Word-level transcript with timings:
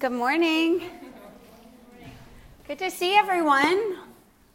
Good 0.00 0.12
morning. 0.12 0.80
Good 2.66 2.78
to 2.78 2.90
see 2.90 3.16
everyone. 3.16 3.98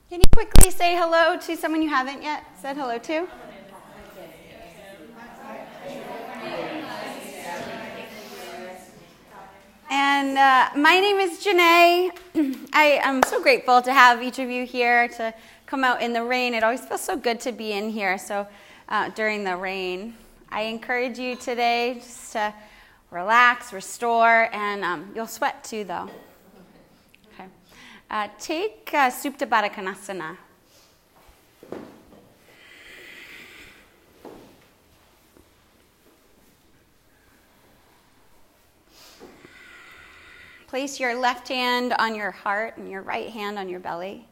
Can 0.10 0.20
you 0.20 0.30
quickly 0.34 0.72
say 0.72 0.96
hello 0.96 1.38
to 1.38 1.56
someone 1.56 1.84
you 1.84 1.90
haven't 1.90 2.24
yet 2.24 2.44
said 2.60 2.76
hello 2.76 2.98
to? 2.98 3.28
And 9.92 10.36
uh, 10.36 10.70
my 10.76 11.00
name 11.00 11.18
is 11.18 11.46
Janae. 11.46 12.10
I 12.74 13.00
am 13.04 13.22
so 13.22 13.40
grateful 13.40 13.84
to 13.84 13.94
have 13.94 14.24
each 14.24 14.40
of 14.40 14.50
you 14.50 14.66
here 14.66 15.08
to 15.10 15.32
come 15.68 15.84
out 15.84 16.02
in 16.02 16.14
the 16.14 16.24
rain. 16.24 16.56
It 16.56 16.64
always 16.64 16.84
feels 16.84 17.02
so 17.02 17.16
good 17.16 17.40
to 17.42 17.52
be 17.52 17.72
in 17.72 17.92
here. 17.92 18.18
So 18.18 18.48
uh, 18.90 19.10
during 19.10 19.44
the 19.44 19.56
rain, 19.58 20.16
I 20.50 20.62
encourage 20.62 21.20
you 21.20 21.36
today 21.36 22.00
just 22.02 22.34
to 22.34 22.52
relax, 23.16 23.72
restore, 23.72 24.50
and 24.52 24.84
um, 24.84 25.10
you'll 25.16 25.26
sweat 25.26 25.64
too, 25.64 25.86
though. 25.86 26.10
Okay. 27.34 27.48
Uh, 28.12 28.28
take 28.38 28.90
uh, 28.94 29.10
Supta 29.10 29.48
Baddha 29.48 29.72
Konasana. 29.74 30.36
Place 40.68 41.00
your 41.00 41.18
left 41.18 41.48
hand 41.48 41.94
on 41.98 42.16
your 42.16 42.32
heart 42.32 42.76
and 42.76 42.92
your 42.92 43.02
right 43.02 43.30
hand 43.30 43.58
on 43.58 43.70
your 43.70 43.80
belly. 43.80 44.28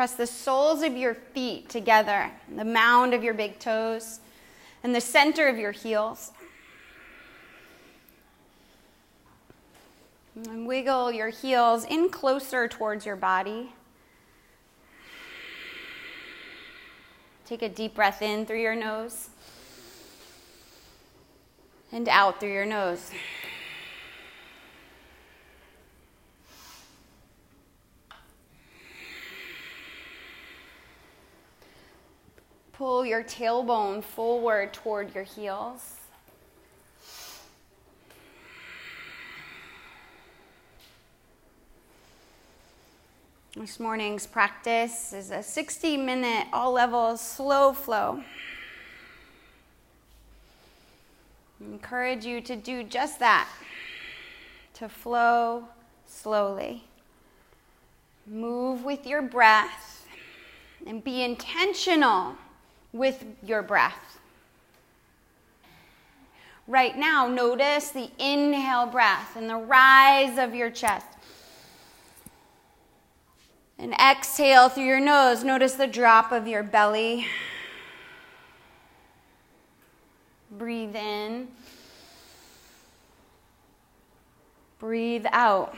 Press 0.00 0.14
the 0.14 0.26
soles 0.26 0.82
of 0.82 0.96
your 0.96 1.12
feet 1.12 1.68
together, 1.68 2.30
the 2.56 2.64
mound 2.64 3.12
of 3.12 3.22
your 3.22 3.34
big 3.34 3.58
toes, 3.58 4.20
and 4.82 4.94
the 4.94 5.00
center 5.02 5.46
of 5.46 5.58
your 5.58 5.72
heels. 5.72 6.32
And 10.34 10.66
wiggle 10.66 11.12
your 11.12 11.28
heels 11.28 11.84
in 11.84 12.08
closer 12.08 12.66
towards 12.66 13.04
your 13.04 13.16
body. 13.16 13.74
Take 17.44 17.60
a 17.60 17.68
deep 17.68 17.94
breath 17.94 18.22
in 18.22 18.46
through 18.46 18.62
your 18.62 18.76
nose 18.76 19.28
and 21.92 22.08
out 22.08 22.40
through 22.40 22.54
your 22.54 22.64
nose. 22.64 23.10
Pull 32.80 33.04
your 33.04 33.22
tailbone 33.22 34.02
forward 34.02 34.72
toward 34.72 35.14
your 35.14 35.24
heels. 35.24 35.96
This 43.54 43.78
morning's 43.78 44.26
practice 44.26 45.12
is 45.12 45.30
a 45.30 45.42
60 45.42 45.98
minute, 45.98 46.46
all 46.54 46.72
levels, 46.72 47.20
slow 47.20 47.74
flow. 47.74 48.22
I 51.60 51.64
encourage 51.66 52.24
you 52.24 52.40
to 52.40 52.56
do 52.56 52.82
just 52.82 53.18
that, 53.18 53.46
to 54.72 54.88
flow 54.88 55.64
slowly. 56.06 56.84
Move 58.26 58.84
with 58.84 59.06
your 59.06 59.20
breath 59.20 60.06
and 60.86 61.04
be 61.04 61.22
intentional 61.22 62.36
with 62.92 63.24
your 63.42 63.62
breath. 63.62 64.18
Right 66.66 66.96
now, 66.96 67.26
notice 67.26 67.90
the 67.90 68.10
inhale 68.18 68.86
breath 68.86 69.36
and 69.36 69.50
the 69.50 69.56
rise 69.56 70.38
of 70.38 70.54
your 70.54 70.70
chest. 70.70 71.06
And 73.78 73.92
exhale 73.94 74.68
through 74.68 74.84
your 74.84 75.00
nose. 75.00 75.42
Notice 75.42 75.74
the 75.74 75.86
drop 75.86 76.32
of 76.32 76.46
your 76.46 76.62
belly. 76.62 77.26
Breathe 80.50 80.94
in. 80.94 81.48
Breathe 84.78 85.26
out. 85.32 85.76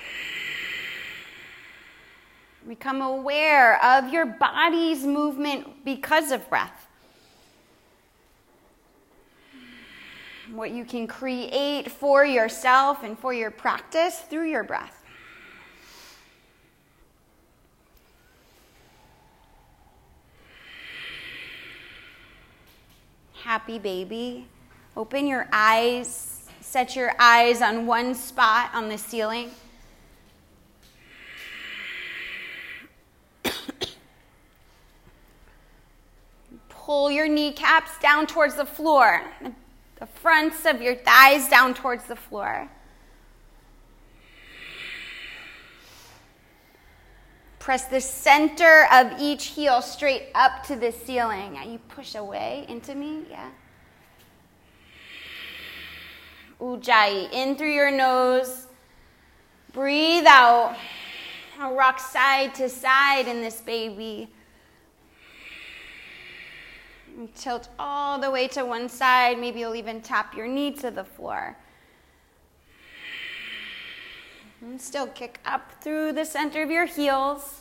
Become 2.69 3.03
aware 3.03 3.83
of 3.84 4.12
your 4.12 4.27
body's 4.27 5.05
movement 5.05 5.84
because 5.84 6.31
of 6.31 6.49
breath. 6.49 6.81
What 10.53 10.71
you 10.71 10.85
can 10.85 11.07
create 11.07 11.91
for 11.91 12.25
yourself 12.25 13.03
and 13.03 13.19
for 13.19 13.33
your 13.33 13.51
practice 13.51 14.19
through 14.19 14.51
your 14.51 14.63
breath. 14.63 15.03
Happy 23.43 23.79
baby. 23.79 24.47
Open 24.97 25.27
your 25.27 25.49
eyes. 25.53 26.49
Set 26.61 26.95
your 26.95 27.13
eyes 27.19 27.61
on 27.63 27.87
one 27.87 28.15
spot 28.15 28.71
on 28.73 28.89
the 28.89 28.97
ceiling. 28.97 29.51
Pull 36.69 37.11
your 37.11 37.27
kneecaps 37.27 37.99
down 37.99 38.27
towards 38.27 38.55
the 38.55 38.67
floor 38.67 39.23
the 40.03 40.07
fronts 40.21 40.67
of 40.67 40.83
your 40.83 40.97
thighs 40.97 41.49
down 41.49 41.75
towards 41.75 42.03
the 42.07 42.17
floor. 42.17 42.69
Press 47.61 47.85
the 47.85 48.01
center 48.01 48.89
of 48.93 49.13
each 49.21 49.47
heel 49.47 49.81
straight 49.81 50.25
up 50.35 50.65
to 50.65 50.75
the 50.75 50.91
ceiling. 50.91 51.57
You 51.65 51.79
push 51.89 52.17
away 52.17 52.67
into 52.69 52.97
me, 52.97 53.21
yeah. 53.31 53.51
Ujjayi, 56.61 57.33
in 57.33 57.55
through 57.55 57.73
your 57.73 57.93
nose. 57.93 58.67
Breathe 59.73 60.27
out. 60.27 60.77
I'll 61.61 61.77
rock 61.77 62.01
side 62.01 62.57
to 62.57 62.69
side 62.69 63.29
in 63.29 63.41
this 63.41 63.61
baby. 63.61 64.29
Tilt 67.37 67.69
all 67.78 68.19
the 68.19 68.31
way 68.31 68.49
to 68.49 68.65
one 68.65 68.89
side. 68.89 69.39
Maybe 69.39 69.61
you'll 69.61 69.75
even 69.75 70.00
tap 70.00 70.34
your 70.34 70.47
knee 70.47 70.73
to 70.73 70.91
the 70.91 71.05
floor. 71.05 71.56
And 74.61 74.81
still 74.81 75.09
kick 75.09 75.41
up 75.45 75.72
through 75.83 76.12
the 76.12 76.25
center 76.25 76.62
of 76.62 76.71
your 76.71 76.87
heels. 76.87 77.61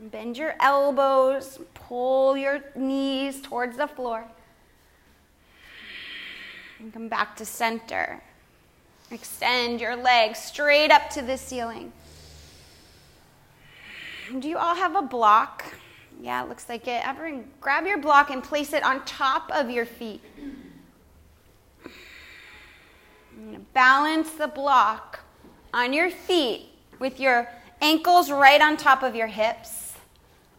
Bend 0.00 0.36
your 0.36 0.54
elbows, 0.58 1.60
pull 1.74 2.36
your 2.36 2.60
knees 2.74 3.40
towards 3.40 3.76
the 3.76 3.86
floor. 3.86 4.24
And 6.80 6.92
come 6.92 7.08
back 7.08 7.36
to 7.36 7.44
center. 7.44 8.20
Extend 9.12 9.80
your 9.80 9.94
legs 9.94 10.40
straight 10.40 10.90
up 10.90 11.08
to 11.10 11.22
the 11.22 11.38
ceiling. 11.38 11.92
Do 14.40 14.48
you 14.48 14.56
all 14.56 14.74
have 14.74 14.96
a 14.96 15.02
block? 15.02 15.64
Yeah, 16.22 16.44
it 16.44 16.48
looks 16.48 16.68
like 16.68 16.86
it. 16.86 17.04
Everyone, 17.04 17.44
grab 17.60 17.84
your 17.84 17.98
block 17.98 18.30
and 18.30 18.44
place 18.44 18.72
it 18.72 18.84
on 18.84 19.04
top 19.04 19.50
of 19.52 19.68
your 19.70 19.84
feet. 19.84 20.20
Balance 23.74 24.30
the 24.30 24.46
block 24.46 25.18
on 25.74 25.92
your 25.92 26.10
feet 26.10 26.68
with 27.00 27.18
your 27.18 27.48
ankles 27.80 28.30
right 28.30 28.60
on 28.60 28.76
top 28.76 29.02
of 29.02 29.16
your 29.16 29.26
hips. 29.26 29.94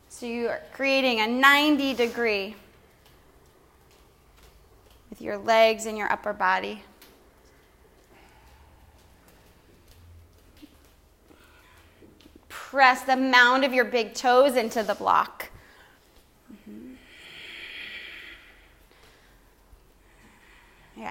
So 0.09 0.25
you 0.25 0.49
are 0.49 0.59
creating 0.73 1.21
a 1.21 1.27
90 1.27 1.93
degree 1.93 2.55
with 5.09 5.21
your 5.21 5.37
legs 5.37 5.85
and 5.85 5.97
your 5.97 6.11
upper 6.11 6.33
body. 6.33 6.83
Press 12.49 13.03
the 13.03 13.15
mound 13.15 13.63
of 13.63 13.73
your 13.73 13.85
big 13.85 14.13
toes 14.13 14.57
into 14.57 14.83
the 14.83 14.95
block. 14.95 15.51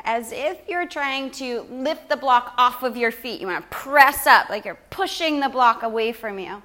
As 0.04 0.32
if 0.32 0.58
you're 0.68 0.86
trying 0.86 1.30
to 1.32 1.62
lift 1.70 2.08
the 2.08 2.16
block 2.16 2.54
off 2.56 2.82
of 2.82 2.96
your 2.96 3.10
feet. 3.10 3.40
You 3.40 3.46
want 3.46 3.70
to 3.70 3.76
press 3.76 4.26
up 4.26 4.48
like 4.48 4.64
you're 4.64 4.78
pushing 4.90 5.40
the 5.40 5.48
block 5.48 5.82
away 5.82 6.12
from 6.12 6.38
you. 6.38 6.62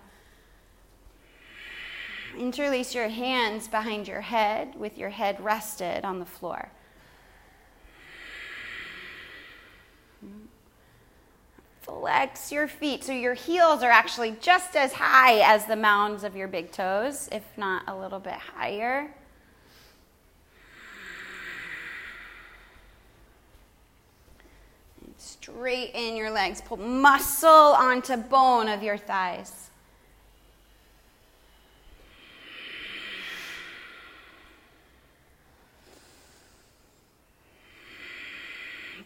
Interlace 2.37 2.93
your 2.93 3.07
hands 3.07 3.67
behind 3.67 4.07
your 4.07 4.21
head 4.21 4.75
with 4.75 4.97
your 4.97 5.09
head 5.09 5.39
rested 5.39 6.05
on 6.05 6.19
the 6.19 6.25
floor. 6.25 6.69
Flex 11.81 12.51
your 12.51 12.67
feet 12.67 13.03
so 13.03 13.13
your 13.13 13.33
heels 13.33 13.81
are 13.81 13.89
actually 13.89 14.35
just 14.41 14.75
as 14.75 14.93
high 14.93 15.39
as 15.39 15.65
the 15.65 15.75
mounds 15.75 16.23
of 16.23 16.35
your 16.35 16.47
big 16.47 16.71
toes, 16.71 17.29
if 17.31 17.43
not 17.57 17.83
a 17.87 17.95
little 17.95 18.19
bit 18.19 18.33
higher. 18.33 19.13
Straighten 25.47 26.17
your 26.17 26.29
legs. 26.29 26.59
Pull 26.59 26.75
muscle 26.75 27.47
onto 27.49 28.17
bone 28.17 28.67
of 28.67 28.83
your 28.83 28.97
thighs. 28.97 29.69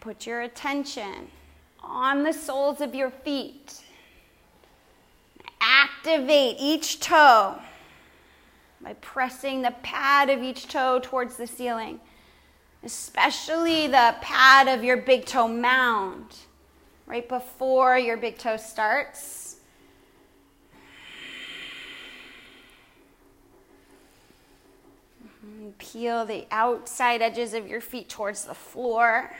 Put 0.00 0.26
your 0.26 0.40
attention 0.40 1.28
on 1.80 2.24
the 2.24 2.32
soles 2.32 2.80
of 2.80 2.92
your 2.92 3.10
feet. 3.10 3.84
Activate 5.60 6.56
each 6.58 6.98
toe 6.98 7.54
by 8.80 8.94
pressing 8.94 9.62
the 9.62 9.74
pad 9.84 10.28
of 10.28 10.42
each 10.42 10.66
toe 10.66 10.98
towards 11.00 11.36
the 11.36 11.46
ceiling, 11.46 12.00
especially 12.84 13.86
the 13.86 14.14
pad 14.20 14.68
of 14.68 14.82
your 14.82 14.96
big 14.96 15.24
toe 15.24 15.48
mound 15.48 16.34
right 17.06 17.28
before 17.28 17.98
your 17.98 18.16
big 18.16 18.38
toe 18.38 18.56
starts. 18.56 19.56
Mm-hmm. 25.24 25.70
Peel 25.78 26.24
the 26.24 26.46
outside 26.50 27.22
edges 27.22 27.54
of 27.54 27.68
your 27.68 27.80
feet 27.80 28.08
towards 28.08 28.44
the 28.44 28.54
floor. 28.54 29.30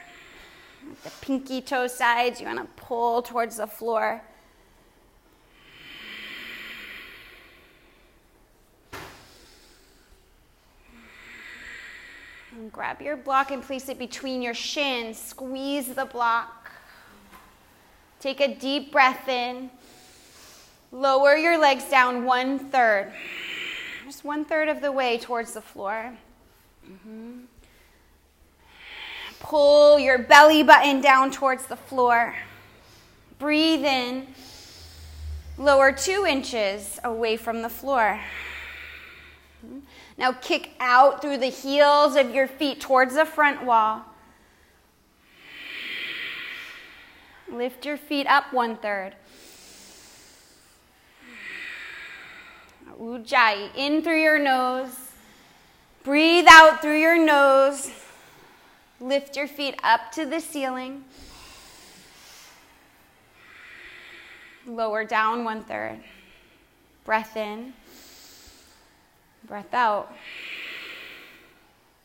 The 1.05 1.11
pinky 1.21 1.61
toe 1.61 1.87
sides, 1.87 2.41
you 2.41 2.47
want 2.47 2.59
to 2.59 2.83
pull 2.83 3.23
towards 3.23 3.57
the 3.57 3.67
floor. 3.67 4.23
And 12.63 12.71
grab 12.71 13.03
your 13.03 13.17
block 13.17 13.51
and 13.51 13.61
place 13.61 13.89
it 13.89 13.99
between 13.99 14.41
your 14.41 14.55
shins. 14.55 15.19
Squeeze 15.19 15.97
the 15.97 16.05
block. 16.05 16.71
Take 18.21 18.41
a 18.41 18.55
deep 18.55 18.93
breath 18.93 19.29
in. 19.29 19.69
Lower 20.93 21.35
your 21.35 21.59
legs 21.59 21.83
down 21.91 22.25
one 22.25 22.61
third. 22.61 23.13
Just 24.07 24.25
one 24.25 24.45
third 24.45 24.69
of 24.69 24.81
the 24.81 24.93
way 24.93 25.19
towards 25.19 25.55
the 25.55 25.61
floor. 25.61 26.13
Mm-hmm. 26.89 27.41
Pull 29.41 29.99
your 29.99 30.19
belly 30.19 30.63
button 30.63 31.01
down 31.01 31.33
towards 31.33 31.67
the 31.67 31.75
floor. 31.75 32.33
Breathe 33.41 33.85
in. 33.85 34.29
Lower 35.59 35.91
two 35.91 36.27
inches 36.29 37.01
away 37.03 37.37
from 37.37 37.63
the 37.63 37.69
floor. 37.69 38.21
Now 40.19 40.33
kick 40.33 40.71
out 40.79 41.21
through 41.21 41.39
the 41.39 41.47
heels 41.47 42.17
of 42.17 42.35
your 42.35 42.47
feet 42.47 42.81
towards 42.81 43.15
the 43.15 43.25
front 43.25 43.65
wall. 43.65 44.03
Lift 47.51 47.85
your 47.85 47.97
feet 47.97 48.27
up 48.27 48.53
one 48.53 48.77
third. 48.77 49.15
Ujjayi, 52.99 53.71
in 53.77 54.03
through 54.03 54.21
your 54.21 54.39
nose. 54.39 54.95
Breathe 56.05 56.47
out 56.49 56.81
through 56.81 57.01
your 57.01 57.19
nose. 57.19 57.91
Lift 59.01 59.37
your 59.37 59.49
feet 59.49 59.79
up 59.83 60.13
to 60.13 60.25
the 60.25 60.41
ceiling. 60.41 61.05
Lower 64.67 65.05
down 65.05 65.45
one 65.45 65.65
third. 65.65 65.99
Breath 67.05 67.37
in. 67.37 67.73
Breath 69.53 69.75
out. 69.75 70.11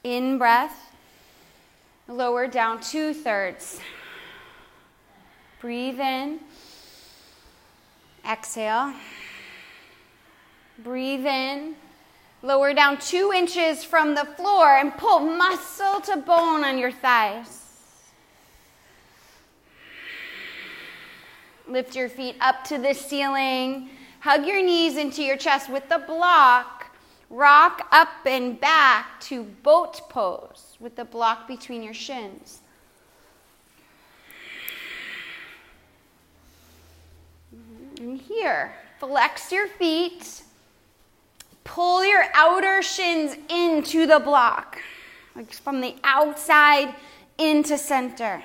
In 0.04 0.38
breath. 0.38 0.92
Lower 2.10 2.46
down 2.46 2.82
two 2.82 3.14
thirds. 3.14 3.80
Breathe 5.62 5.98
in. 5.98 6.42
Exhale. 8.30 8.94
Breathe 10.80 11.26
in. 11.26 11.76
Lower 12.42 12.74
down 12.74 12.98
two 12.98 13.32
inches 13.34 13.82
from 13.82 14.14
the 14.14 14.26
floor 14.26 14.76
and 14.76 14.92
pull 14.98 15.22
muscle 15.22 16.02
to 16.02 16.18
bone 16.18 16.66
on 16.66 16.78
your 16.78 16.92
thighs. 16.92 17.64
Lift 21.66 21.96
your 21.96 22.10
feet 22.10 22.36
up 22.42 22.66
to 22.66 22.78
the 22.78 22.94
ceiling. 22.94 23.88
Hug 24.20 24.46
your 24.46 24.62
knees 24.62 24.98
into 24.98 25.24
your 25.24 25.38
chest 25.38 25.70
with 25.70 25.88
the 25.88 26.00
block. 26.00 26.77
Rock 27.30 27.88
up 27.92 28.26
and 28.26 28.60
back 28.60 29.20
to 29.22 29.44
boat 29.44 30.10
pose 30.10 30.78
with 30.80 30.96
the 30.96 31.06
block 31.06 31.48
between 31.48 31.84
your 31.84 31.94
shins. 31.94 32.60
And 38.00 38.22
here, 38.22 38.76
flex 39.00 39.52
your 39.52 39.68
feet 39.68 40.44
Pull 41.68 42.06
your 42.06 42.24
outer 42.34 42.82
shins 42.82 43.36
into 43.50 44.08
the 44.08 44.20
block, 44.20 44.82
like 45.36 45.52
from 45.52 45.82
the 45.82 45.96
outside 46.02 46.96
into 47.38 47.78
center. 47.78 48.42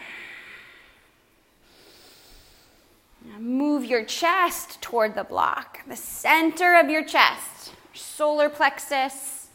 Now 3.24 3.38
move 3.38 3.84
your 3.84 4.04
chest 4.04 4.82
toward 4.82 5.14
the 5.14 5.22
block, 5.22 5.78
the 5.86 5.94
center 5.94 6.74
of 6.74 6.90
your 6.90 7.04
chest, 7.04 7.51
solar 7.94 8.48
plexus. 8.48 9.48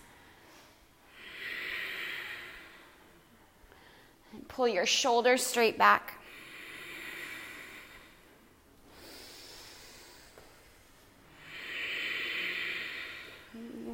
And 4.34 4.48
pull 4.48 4.68
your 4.68 4.86
shoulders 4.86 5.44
straight 5.44 5.78
back. 5.78 6.13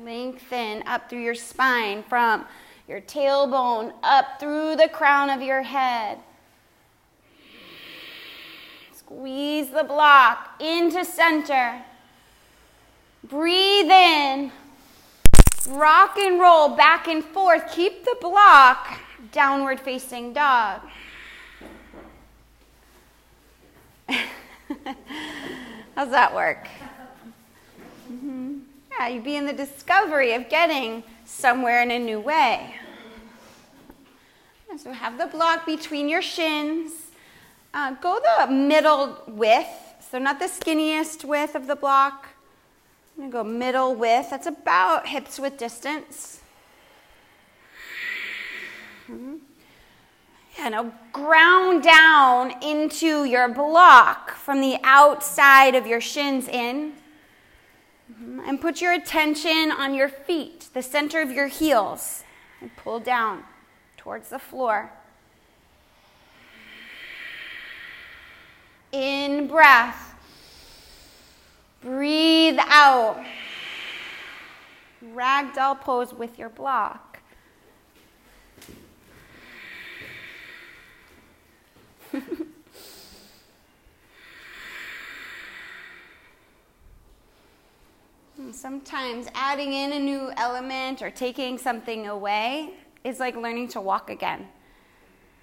Lengthen 0.03 0.83
up 0.85 1.09
through 1.09 1.21
your 1.21 1.35
spine 1.35 2.03
from 2.03 2.45
your 2.87 3.01
tailbone 3.01 3.93
up 4.03 4.39
through 4.39 4.75
the 4.75 4.89
crown 4.89 5.29
of 5.29 5.41
your 5.41 5.61
head. 5.61 6.17
Squeeze 8.93 9.69
the 9.69 9.83
block 9.83 10.61
into 10.61 11.05
center. 11.05 11.81
Breathe 13.23 13.89
in. 13.89 14.51
Rock 15.69 16.17
and 16.17 16.39
roll 16.39 16.75
back 16.75 17.07
and 17.07 17.23
forth. 17.23 17.71
Keep 17.71 18.03
the 18.03 18.17
block 18.19 18.99
downward 19.31 19.79
facing 19.79 20.33
dog. 20.33 20.81
How's 25.95 26.09
that 26.09 26.33
work? 26.35 26.67
Mm-hmm. 28.11 28.59
Yeah, 28.91 29.07
you'd 29.07 29.23
be 29.23 29.37
in 29.37 29.45
the 29.45 29.53
discovery 29.53 30.33
of 30.33 30.49
getting 30.49 31.03
somewhere 31.25 31.81
in 31.81 31.91
a 31.91 31.99
new 31.99 32.19
way. 32.19 32.75
So 34.77 34.91
have 34.91 35.17
the 35.19 35.27
block 35.27 35.65
between 35.65 36.09
your 36.09 36.21
shins. 36.21 36.91
Uh, 37.73 37.93
go 38.01 38.19
the 38.37 38.51
middle 38.51 39.17
width, 39.27 39.67
so 40.11 40.17
not 40.17 40.39
the 40.39 40.45
skinniest 40.45 41.23
width 41.23 41.55
of 41.55 41.67
the 41.67 41.75
block. 41.75 42.32
I'm 43.15 43.25
to 43.25 43.31
go 43.31 43.43
middle 43.43 43.95
width. 43.95 44.31
That's 44.31 44.47
about 44.47 45.07
hips 45.07 45.39
width 45.39 45.57
distance. 45.57 46.41
Mm-hmm. 49.09 49.35
Yeah, 50.57 50.69
now 50.69 50.93
ground 51.11 51.83
down 51.83 52.53
into 52.63 53.25
your 53.25 53.49
block 53.49 54.31
from 54.31 54.61
the 54.61 54.77
outside 54.83 55.75
of 55.75 55.85
your 55.85 56.01
shins 56.01 56.47
in. 56.47 56.93
Mm-hmm. 58.11 58.39
And 58.47 58.61
put 58.61 58.81
your 58.81 58.93
attention 58.93 59.71
on 59.71 59.93
your 59.93 60.09
feet, 60.09 60.69
the 60.73 60.81
center 60.81 61.21
of 61.21 61.31
your 61.31 61.47
heels, 61.47 62.23
and 62.61 62.75
pull 62.75 62.99
down 62.99 63.43
towards 63.97 64.29
the 64.29 64.39
floor. 64.39 64.91
In 68.91 69.47
breath. 69.47 70.12
Breathe 71.83 72.57
out. 72.59 73.21
Ragdoll 75.13 75.81
pose 75.81 76.13
with 76.13 76.39
your 76.39 76.47
block. 76.47 77.19
Sometimes 88.51 89.27
adding 89.35 89.73
in 89.73 89.91
a 89.91 89.99
new 89.99 90.31
element 90.37 91.01
or 91.01 91.09
taking 91.09 91.57
something 91.57 92.07
away 92.07 92.69
is 93.03 93.19
like 93.19 93.35
learning 93.35 93.67
to 93.69 93.81
walk 93.81 94.09
again. 94.09 94.47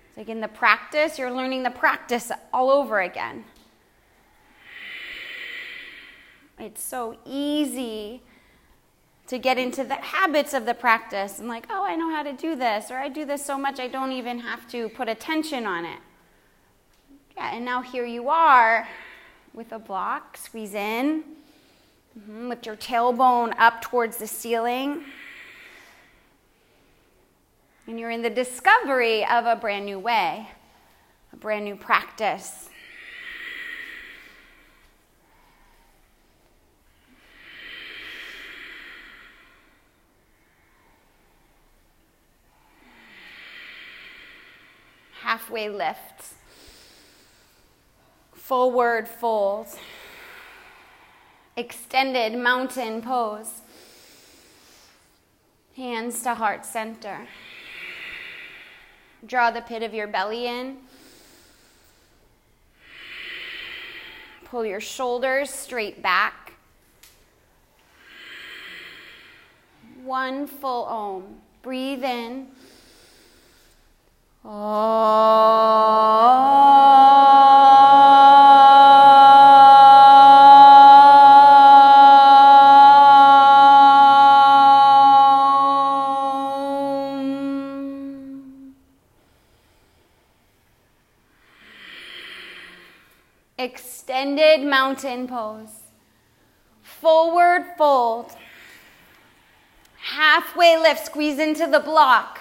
It's 0.09 0.17
like 0.17 0.31
in 0.31 0.41
the 0.41 0.49
practice, 0.49 1.19
you're 1.19 1.31
learning 1.31 1.65
the 1.65 1.71
practice 1.71 2.33
all 2.53 2.71
over 2.71 3.01
again. 3.01 3.45
It's 6.61 6.83
so 6.83 7.17
easy 7.25 8.23
to 9.29 9.39
get 9.39 9.59
into 9.59 9.83
the 9.83 9.95
habits 9.95 10.53
of 10.53 10.67
the 10.67 10.75
practice 10.75 11.39
and 11.39 11.49
like, 11.49 11.67
oh, 11.71 11.85
I 11.85 11.97
know 11.97 12.11
how 12.11 12.23
to 12.23 12.33
do 12.33 12.55
this, 12.55 12.91
or 12.91 12.99
I 12.99 13.09
do 13.09 13.25
this 13.25 13.45
so 13.45 13.57
much 13.57 13.81
I 13.81 13.89
don't 13.89 14.13
even 14.13 14.41
have 14.41 14.69
to 14.73 14.89
put 14.91 15.09
attention 15.09 15.67
on 15.67 15.85
it. 15.85 15.99
Yeah, 17.37 17.55
and 17.55 17.65
now 17.65 17.81
here 17.81 18.05
you 18.05 18.29
are 18.29 18.87
with 19.55 19.73
a 19.73 19.79
block. 19.79 20.37
Squeeze 20.37 20.75
in. 20.75 21.25
Mm-hmm. 22.19 22.49
Lift 22.49 22.67
your 22.67 22.77
tailbone 22.77 23.55
up 23.59 23.81
towards 23.81 24.19
the 24.19 24.27
ceiling. 24.27 25.05
And 27.87 27.99
you're 27.99 28.11
in 28.11 28.23
the 28.23 28.31
discovery 28.31 29.25
of 29.25 29.47
a 29.47 29.57
brand 29.57 29.87
new 29.87 29.99
way, 29.99 30.49
a 31.33 31.37
brand 31.37 31.65
new 31.65 31.77
practice. 31.77 32.70
Halfway 45.31 45.69
lift, 45.69 46.35
forward 48.33 49.07
fold, 49.07 49.69
extended 51.57 52.37
mountain 52.37 53.01
pose, 53.01 53.61
hands 55.77 56.21
to 56.25 56.35
heart 56.35 56.67
center. 56.67 57.29
Draw 59.25 59.53
the 59.53 59.61
pit 59.61 59.85
of 59.85 59.95
your 59.95 60.09
belly 60.09 60.49
in. 60.49 60.79
Pull 64.47 64.67
your 64.67 64.81
shoulders 64.81 65.49
straight 65.49 66.03
back. 66.03 66.55
One 70.03 70.49
full 70.49 70.87
om. 70.87 71.37
Breathe 71.63 72.03
in. 72.03 72.49
Mountain 95.05 95.29
pose. 95.29 95.69
Forward 96.83 97.65
fold. 97.79 98.35
Halfway 99.97 100.79
lift, 100.79 101.07
squeeze 101.07 101.39
into 101.39 101.67
the 101.67 101.81
block. 101.81 102.41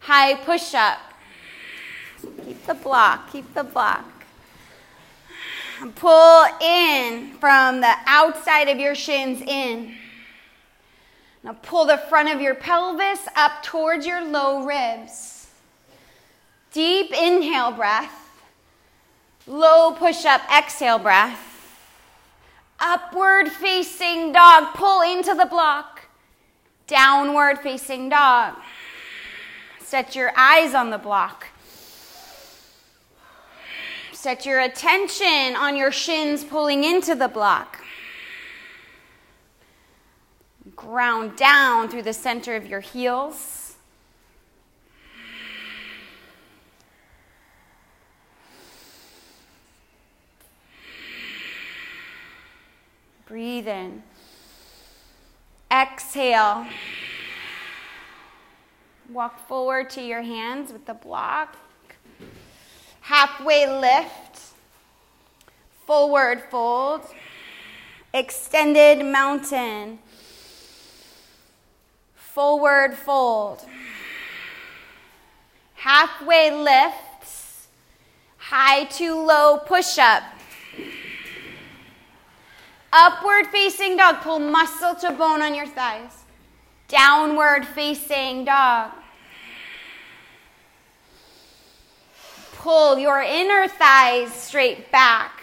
High 0.00 0.34
push 0.34 0.74
up. 0.74 0.98
Keep 2.44 2.66
the 2.66 2.74
block, 2.74 3.30
keep 3.30 3.54
the 3.54 3.64
block. 3.64 4.04
Pull 5.94 6.44
in 6.60 7.34
from 7.38 7.80
the 7.80 7.94
outside 8.06 8.68
of 8.68 8.78
your 8.78 8.94
shins 8.94 9.42
in. 9.42 9.94
Now 11.44 11.56
pull 11.62 11.86
the 11.86 11.98
front 11.98 12.34
of 12.34 12.40
your 12.40 12.54
pelvis 12.54 13.20
up 13.36 13.62
towards 13.62 14.06
your 14.06 14.24
low 14.24 14.64
ribs. 14.64 15.48
Deep 16.72 17.12
inhale 17.12 17.72
breath. 17.72 18.12
Low 19.46 19.92
push 19.92 20.24
up, 20.24 20.40
exhale 20.50 20.98
breath. 20.98 21.45
Upward 22.88 23.48
facing 23.48 24.30
dog, 24.30 24.72
pull 24.74 25.02
into 25.02 25.34
the 25.34 25.46
block. 25.46 26.02
Downward 26.86 27.58
facing 27.58 28.08
dog. 28.08 28.54
Set 29.80 30.14
your 30.14 30.32
eyes 30.36 30.72
on 30.72 30.90
the 30.90 30.98
block. 30.98 31.48
Set 34.12 34.46
your 34.46 34.60
attention 34.60 35.56
on 35.56 35.74
your 35.74 35.90
shins 35.90 36.44
pulling 36.44 36.84
into 36.84 37.16
the 37.16 37.26
block. 37.26 37.82
Ground 40.76 41.36
down 41.36 41.88
through 41.88 42.02
the 42.02 42.12
center 42.12 42.54
of 42.54 42.66
your 42.66 42.78
heels. 42.78 43.55
Breathe 53.26 53.66
in. 53.66 54.04
Exhale. 55.68 56.64
Walk 59.10 59.48
forward 59.48 59.90
to 59.90 60.00
your 60.00 60.22
hands 60.22 60.72
with 60.72 60.86
the 60.86 60.94
block. 60.94 61.56
Halfway 63.00 63.66
lift. 63.66 64.54
Forward 65.86 66.40
fold. 66.50 67.02
Extended 68.14 69.04
mountain. 69.04 69.98
Forward 72.14 72.94
fold. 72.94 73.64
Halfway 75.74 76.52
lift. 76.52 77.66
High 78.36 78.84
to 78.84 79.20
low 79.20 79.58
push 79.58 79.98
up. 79.98 80.22
Upward 82.98 83.48
facing 83.48 83.98
dog. 83.98 84.22
Pull 84.22 84.38
muscle 84.38 84.94
to 84.94 85.12
bone 85.12 85.42
on 85.42 85.54
your 85.54 85.66
thighs. 85.66 86.24
Downward 86.88 87.66
facing 87.66 88.46
dog. 88.46 88.90
Pull 92.54 92.98
your 92.98 93.20
inner 93.20 93.68
thighs 93.68 94.32
straight 94.32 94.90
back. 94.90 95.42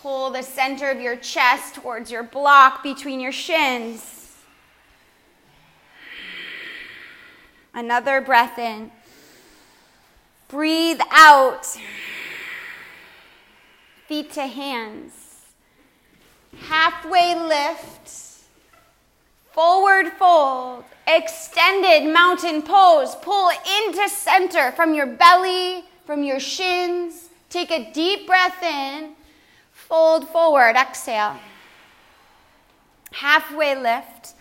Pull 0.00 0.30
the 0.30 0.42
center 0.42 0.90
of 0.90 0.98
your 0.98 1.16
chest 1.16 1.74
towards 1.74 2.10
your 2.10 2.22
block 2.22 2.82
between 2.82 3.20
your 3.20 3.32
shins. 3.32 4.38
Another 7.74 8.22
breath 8.22 8.58
in. 8.58 8.90
Breathe 10.52 11.00
out. 11.10 11.64
Feet 14.06 14.32
to 14.32 14.46
hands. 14.46 15.46
Halfway 16.68 17.34
lift. 17.34 18.10
Forward 19.50 20.12
fold. 20.18 20.84
Extended 21.06 22.12
mountain 22.12 22.60
pose. 22.60 23.14
Pull 23.22 23.48
into 23.48 24.06
center 24.10 24.72
from 24.72 24.92
your 24.92 25.06
belly, 25.06 25.84
from 26.04 26.22
your 26.22 26.38
shins. 26.38 27.30
Take 27.48 27.70
a 27.70 27.90
deep 27.90 28.26
breath 28.26 28.62
in. 28.62 29.14
Fold 29.72 30.28
forward. 30.28 30.76
Exhale. 30.76 31.38
Halfway 33.12 33.74
lift. 33.74 34.34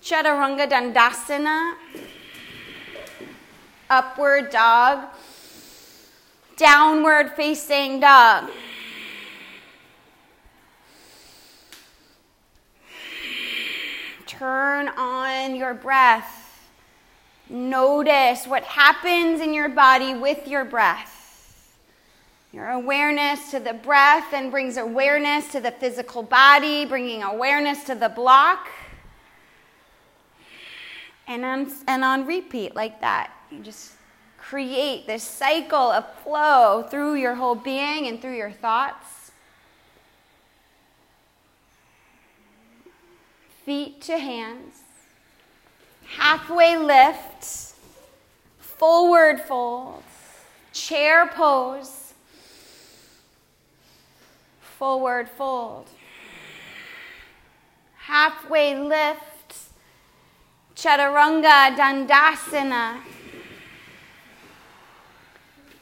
Chaturanga 0.00 0.70
Dandasana. 0.70 1.74
Upward 3.90 4.50
dog. 4.50 5.08
Downward 6.56 7.32
facing 7.32 8.00
dog. 8.00 8.50
Turn 14.26 14.88
on 14.88 15.56
your 15.56 15.74
breath. 15.74 16.70
Notice 17.48 18.46
what 18.46 18.62
happens 18.64 19.40
in 19.40 19.52
your 19.52 19.68
body 19.68 20.14
with 20.14 20.48
your 20.48 20.64
breath. 20.64 21.14
Your 22.52 22.70
awareness 22.70 23.50
to 23.50 23.58
the 23.58 23.74
breath 23.74 24.32
and 24.32 24.50
brings 24.50 24.76
awareness 24.76 25.50
to 25.52 25.60
the 25.60 25.72
physical 25.72 26.22
body, 26.22 26.84
bringing 26.84 27.24
awareness 27.24 27.82
to 27.84 27.96
the 27.96 28.08
block. 28.08 28.68
And 31.26 31.44
on, 31.44 31.72
and 31.88 32.04
on 32.04 32.26
repeat, 32.26 32.76
like 32.76 33.00
that. 33.00 33.32
You 33.50 33.58
just 33.58 33.93
create 34.48 35.06
this 35.06 35.22
cycle 35.22 35.90
of 35.90 36.04
flow 36.22 36.82
through 36.90 37.14
your 37.14 37.34
whole 37.34 37.54
being 37.54 38.06
and 38.06 38.20
through 38.20 38.36
your 38.36 38.52
thoughts. 38.52 39.32
Feet 43.64 44.02
to 44.02 44.18
hands. 44.18 44.82
Halfway 46.18 46.76
lift. 46.76 47.74
Forward 48.58 49.40
fold. 49.40 50.02
Chair 50.72 51.26
pose. 51.26 52.12
Forward 54.60 55.30
fold. 55.30 55.88
Halfway 57.96 58.78
lift. 58.78 59.54
Chaturanga 60.76 61.74
Dandasana. 61.74 63.00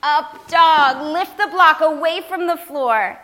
Up 0.03 0.49
dog. 0.49 1.13
Lift 1.13 1.39
the 1.39 1.47
block 1.47 1.81
away 1.81 2.21
from 2.21 2.47
the 2.47 2.57
floor. 2.57 3.19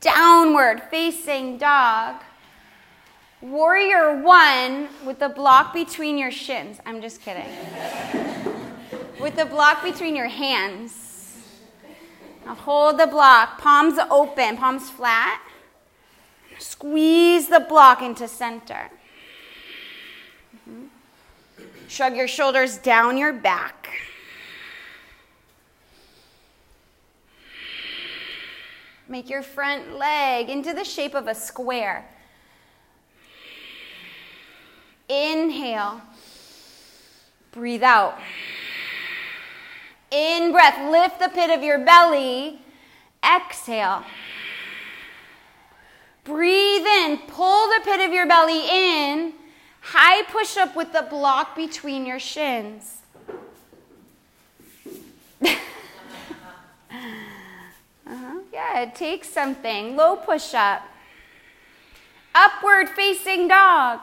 Downward 0.00 0.82
facing 0.90 1.58
dog. 1.58 2.16
Warrior 3.40 4.22
one 4.22 4.88
with 5.04 5.18
the 5.18 5.28
block 5.28 5.72
between 5.72 6.18
your 6.18 6.30
shins. 6.30 6.78
I'm 6.86 7.00
just 7.00 7.20
kidding. 7.20 7.46
with 9.20 9.36
the 9.36 9.44
block 9.44 9.82
between 9.82 10.16
your 10.16 10.28
hands. 10.28 11.44
Now 12.44 12.54
hold 12.54 12.98
the 12.98 13.06
block, 13.06 13.58
palms 13.58 13.98
open, 14.10 14.56
palms 14.56 14.90
flat. 14.90 15.40
Squeeze 16.58 17.48
the 17.48 17.60
block 17.60 18.02
into 18.02 18.28
center. 18.28 18.90
Mm-hmm. 20.68 20.86
Shrug 21.88 22.16
your 22.16 22.28
shoulders 22.28 22.78
down 22.78 23.16
your 23.16 23.32
back. 23.32 23.88
Make 29.08 29.28
your 29.28 29.42
front 29.42 29.98
leg 29.98 30.48
into 30.48 30.72
the 30.72 30.84
shape 30.84 31.14
of 31.14 31.28
a 31.28 31.34
square. 31.34 32.08
Inhale. 35.08 36.00
Breathe 37.52 37.82
out. 37.82 38.18
In 40.10 40.52
breath, 40.52 40.90
lift 40.90 41.20
the 41.20 41.28
pit 41.28 41.50
of 41.50 41.62
your 41.62 41.78
belly. 41.78 42.60
Exhale. 43.22 44.04
Breathe 46.24 46.86
in, 46.86 47.18
pull 47.28 47.68
the 47.68 47.80
pit 47.84 48.00
of 48.00 48.12
your 48.12 48.26
belly 48.26 48.66
in. 48.70 49.34
High 49.80 50.22
push 50.22 50.56
up 50.56 50.74
with 50.74 50.92
the 50.92 51.06
block 51.10 51.54
between 51.54 52.06
your 52.06 52.18
shins. 52.18 53.02
Yeah, 58.54 58.82
it 58.82 58.94
takes 58.94 59.28
something. 59.28 59.96
Low 59.96 60.14
push 60.14 60.54
up. 60.54 60.82
Upward 62.36 62.88
facing 62.88 63.48
dog. 63.48 63.98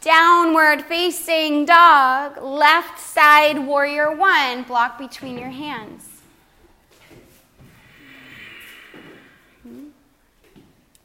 Downward 0.00 0.82
facing 0.82 1.64
dog. 1.64 2.40
Left 2.40 3.00
side 3.00 3.66
warrior 3.66 4.14
one. 4.14 4.62
Block 4.62 4.98
between 4.98 5.36
your 5.36 5.48
hands. 5.48 6.06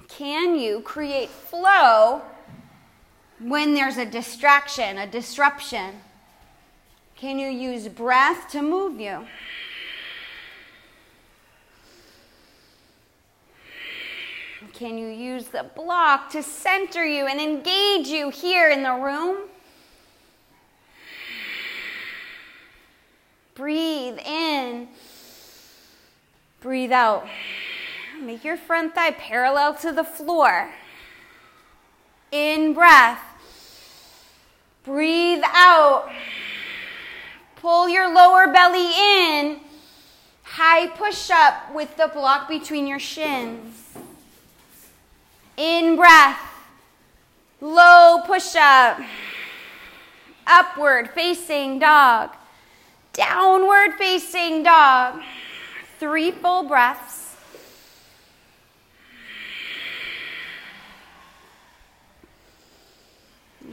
Can 0.08 0.60
you 0.60 0.82
create 0.82 1.30
flow 1.30 2.22
when 3.40 3.74
there's 3.74 3.98
a 3.98 4.06
distraction, 4.06 5.00
a 5.00 5.08
disruption? 5.08 5.96
Can 7.16 7.40
you 7.40 7.50
use 7.50 7.88
breath 7.88 8.52
to 8.52 8.62
move 8.62 9.00
you? 9.00 9.26
Can 14.76 14.98
you 14.98 15.08
use 15.08 15.48
the 15.48 15.64
block 15.74 16.30
to 16.32 16.44
center 16.44 17.06
you 17.06 17.28
and 17.28 17.40
engage 17.40 18.10
you 18.10 18.30
here 18.30 18.70
in 18.70 18.84
the 18.84 18.92
room? 18.92 19.38
Breathe 23.54 24.20
in, 24.26 24.90
breathe 26.60 26.92
out. 26.92 27.26
Make 28.22 28.44
your 28.44 28.58
front 28.58 28.96
thigh 28.96 29.12
parallel 29.12 29.76
to 29.76 29.94
the 29.94 30.04
floor. 30.04 30.70
In 32.32 32.74
breath. 32.74 33.22
Breathe 34.84 35.44
out. 35.54 36.10
Pull 37.56 37.88
your 37.88 38.14
lower 38.14 38.52
belly 38.52 38.90
in. 39.00 39.62
High 40.44 40.88
push 40.88 41.30
up 41.32 41.74
with 41.74 41.96
the 41.96 42.10
block 42.14 42.50
between 42.50 42.88
your 42.88 43.00
shins. 43.00 43.85
In 45.58 45.96
breath. 45.96 46.40
Low 47.62 48.22
push 48.26 48.56
up. 48.56 49.00
Upward 50.46 51.10
facing 51.12 51.80
dog. 51.80 52.32
Downward 53.14 53.94
facing 53.98 54.64
dog. 54.64 55.22
Three 56.00 56.32
full 56.32 56.64
breaths. 56.64 57.38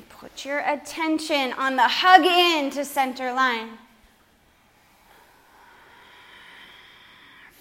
Put 0.09 0.45
your 0.45 0.61
attention 0.61 1.53
on 1.55 1.75
the 1.75 1.89
hug 1.89 2.25
in 2.25 2.71
to 2.71 2.85
center 2.85 3.33
line. 3.33 3.71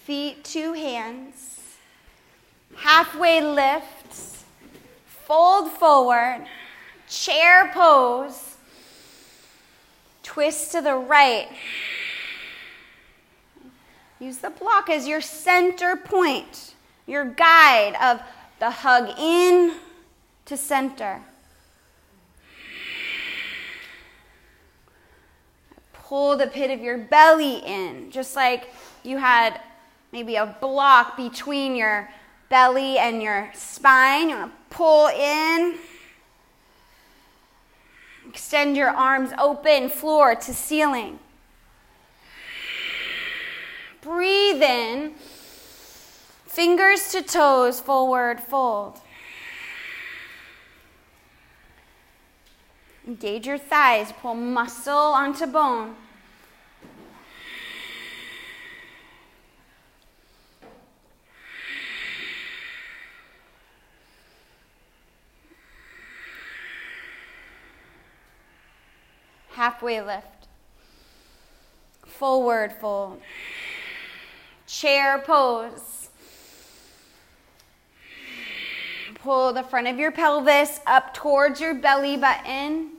Feet 0.04 0.44
to 0.44 0.72
hands. 0.72 1.60
Halfway 2.76 3.42
lifts. 3.42 4.01
Fold 5.26 5.70
forward. 5.70 6.46
Chair 7.08 7.70
pose. 7.72 8.56
Twist 10.22 10.72
to 10.72 10.80
the 10.80 10.94
right. 10.94 11.48
Use 14.20 14.38
the 14.38 14.50
block 14.50 14.88
as 14.88 15.08
your 15.08 15.20
center 15.20 15.96
point, 15.96 16.74
your 17.06 17.24
guide 17.24 17.96
of 18.00 18.22
the 18.60 18.70
hug 18.70 19.18
in 19.18 19.74
to 20.44 20.56
center. 20.56 21.20
pull 26.12 26.36
the 26.36 26.46
pit 26.46 26.70
of 26.70 26.82
your 26.82 26.98
belly 26.98 27.54
in, 27.64 28.10
just 28.10 28.36
like 28.36 28.68
you 29.02 29.16
had 29.16 29.58
maybe 30.12 30.36
a 30.36 30.44
block 30.60 31.16
between 31.16 31.74
your 31.74 32.06
belly 32.50 32.98
and 32.98 33.22
your 33.22 33.50
spine. 33.54 34.28
You 34.28 34.36
want 34.36 34.52
to 34.52 34.58
pull 34.72 35.08
in. 35.08 35.76
Extend 38.28 38.76
your 38.76 38.88
arms 38.88 39.30
open, 39.38 39.88
floor 39.90 40.34
to 40.34 40.54
ceiling. 40.54 41.18
Breathe 44.00 44.62
in. 44.62 45.12
Fingers 46.46 47.12
to 47.12 47.22
toes, 47.22 47.80
forward 47.80 48.40
fold. 48.40 48.98
Engage 53.06 53.46
your 53.46 53.58
thighs, 53.58 54.12
pull 54.20 54.34
muscle 54.34 54.92
onto 54.92 55.46
bone. 55.46 55.94
Halfway 69.54 70.00
lift, 70.00 70.48
forward 72.06 72.72
fold, 72.72 73.20
chair 74.66 75.18
pose. 75.18 76.08
Pull 79.22 79.52
the 79.52 79.62
front 79.62 79.86
of 79.86 79.98
your 79.98 80.10
pelvis 80.10 80.80
up 80.84 81.14
towards 81.14 81.60
your 81.60 81.74
belly 81.74 82.16
button. 82.16 82.90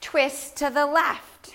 Twist 0.00 0.56
to 0.58 0.70
the 0.70 0.86
left. 0.86 1.52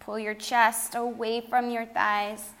Pull 0.00 0.18
your 0.18 0.34
chest 0.34 0.94
away 0.96 1.40
from 1.40 1.70
your 1.70 1.86
thighs. 1.86 2.52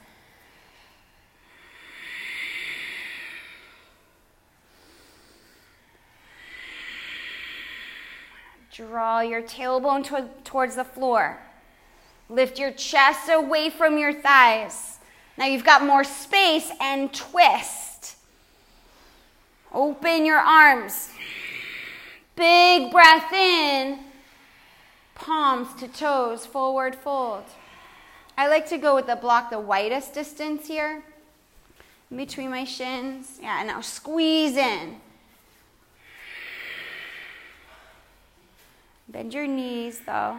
Draw 8.78 9.22
your 9.22 9.42
tailbone 9.42 10.04
to- 10.04 10.28
towards 10.44 10.76
the 10.76 10.84
floor. 10.84 11.40
Lift 12.28 12.60
your 12.60 12.70
chest 12.70 13.28
away 13.28 13.70
from 13.70 13.98
your 13.98 14.12
thighs. 14.12 14.98
Now 15.36 15.46
you've 15.46 15.64
got 15.64 15.82
more 15.82 16.04
space 16.04 16.70
and 16.80 17.12
twist. 17.12 18.14
Open 19.74 20.24
your 20.24 20.38
arms. 20.38 21.10
Big 22.36 22.92
breath 22.92 23.32
in. 23.32 23.98
Palms 25.16 25.74
to 25.80 25.88
toes, 25.88 26.46
forward 26.46 26.94
fold. 26.94 27.46
I 28.36 28.46
like 28.46 28.68
to 28.68 28.78
go 28.78 28.94
with 28.94 29.08
the 29.08 29.16
block 29.16 29.50
the 29.50 29.58
widest 29.58 30.14
distance 30.14 30.68
here. 30.68 31.02
In 32.12 32.16
between 32.16 32.50
my 32.50 32.62
shins. 32.62 33.40
Yeah, 33.42 33.60
now 33.64 33.80
squeeze 33.80 34.56
in. 34.56 35.00
Bend 39.08 39.32
your 39.32 39.46
knees 39.46 40.00
though. 40.06 40.38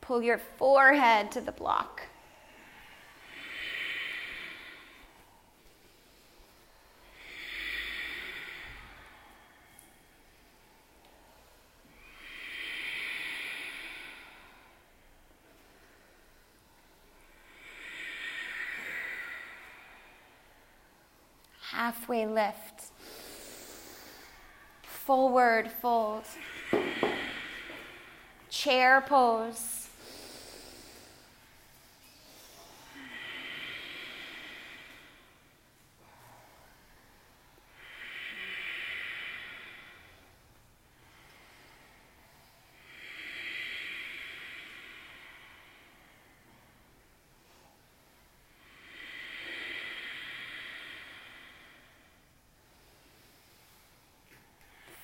Pull 0.00 0.22
your 0.22 0.38
forehead 0.38 1.32
to 1.32 1.40
the 1.40 1.52
block. 1.52 2.02
halfway 21.76 22.26
lift, 22.26 22.90
forward 24.82 25.70
fold, 25.70 26.24
chair 28.56 29.02
pose. 29.02 29.82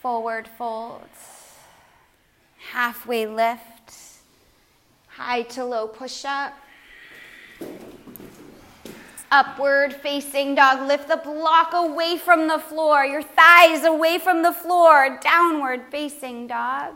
forward 0.01 0.49
fold, 0.59 1.09
halfway 2.73 3.27
lift, 3.27 3.93
high 5.07 5.43
to 5.43 5.63
low 5.63 5.87
push 5.87 6.25
up, 6.25 6.55
upward 9.31 9.93
facing 9.93 10.55
dog. 10.55 10.89
Lift 10.89 11.09
the 11.09 11.19
block 11.19 11.73
away 11.75 12.17
from 12.17 12.49
the 12.49 12.59
floor, 12.59 13.05
your 13.05 13.23
thighs 13.23 13.85
away 13.85 14.19
from 14.19 14.43
the 14.43 14.53
floor, 14.53 15.19
downward 15.21 15.83
facing 15.91 16.47
dog. 16.47 16.95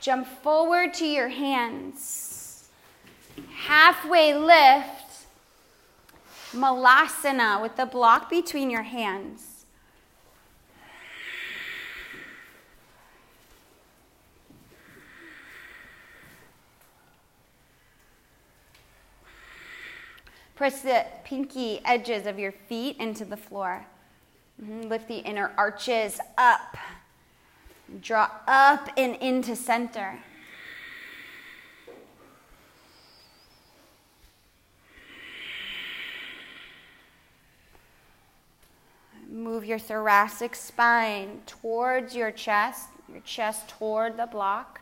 Jump 0.00 0.26
forward 0.26 0.92
to 0.94 1.06
your 1.06 1.28
hands. 1.28 2.68
Halfway 3.66 4.34
lift, 4.34 5.26
malasana 6.52 7.62
with 7.62 7.76
the 7.76 7.86
block 7.86 8.28
between 8.28 8.68
your 8.68 8.82
hands. 8.82 9.53
Press 20.54 20.82
the 20.82 21.04
pinky 21.24 21.80
edges 21.84 22.26
of 22.26 22.38
your 22.38 22.52
feet 22.52 22.96
into 22.98 23.24
the 23.24 23.36
floor. 23.36 23.86
Mm-hmm. 24.62 24.88
Lift 24.88 25.08
the 25.08 25.18
inner 25.18 25.52
arches 25.56 26.20
up. 26.38 26.76
Draw 28.00 28.30
up 28.46 28.88
and 28.96 29.16
into 29.16 29.56
center. 29.56 30.18
Move 39.28 39.64
your 39.64 39.80
thoracic 39.80 40.54
spine 40.54 41.42
towards 41.46 42.14
your 42.14 42.30
chest, 42.30 42.90
your 43.10 43.20
chest 43.22 43.68
toward 43.68 44.16
the 44.16 44.26
block. 44.26 44.80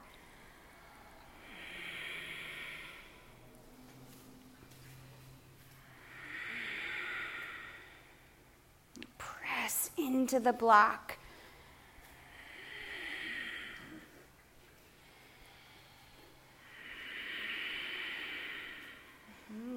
Into 10.07 10.41
the 10.41 10.53
block. 10.53 11.19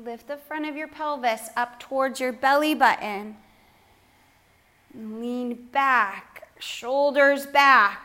Lift 0.04 0.28
the 0.28 0.38
front 0.38 0.68
of 0.68 0.76
your 0.76 0.88
pelvis 0.88 1.50
up 1.58 1.80
towards 1.80 2.20
your 2.20 2.32
belly 2.32 2.76
button. 2.76 3.38
Lean 4.94 5.68
back, 5.72 6.50
shoulders 6.60 7.46
back. 7.48 8.05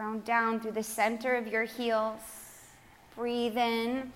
Ground 0.00 0.24
down 0.24 0.60
through 0.60 0.72
the 0.72 0.82
center 0.82 1.36
of 1.36 1.46
your 1.46 1.64
heels. 1.64 2.22
Breathe 3.14 3.58
in. 3.58 4.10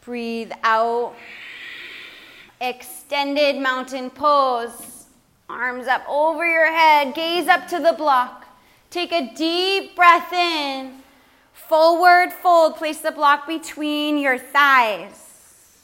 Breathe 0.00 0.52
out. 0.62 1.14
Extended 2.58 3.60
mountain 3.60 4.08
pose. 4.08 5.04
Arms 5.50 5.86
up 5.86 6.02
over 6.08 6.48
your 6.48 6.72
head. 6.72 7.14
Gaze 7.14 7.46
up 7.46 7.68
to 7.68 7.78
the 7.78 7.92
block. 7.92 8.46
Take 8.88 9.12
a 9.12 9.34
deep 9.34 9.94
breath 9.94 10.32
in. 10.32 10.94
Forward 11.52 12.32
fold. 12.32 12.76
Place 12.76 13.00
the 13.00 13.12
block 13.12 13.46
between 13.46 14.16
your 14.16 14.38
thighs. 14.38 15.76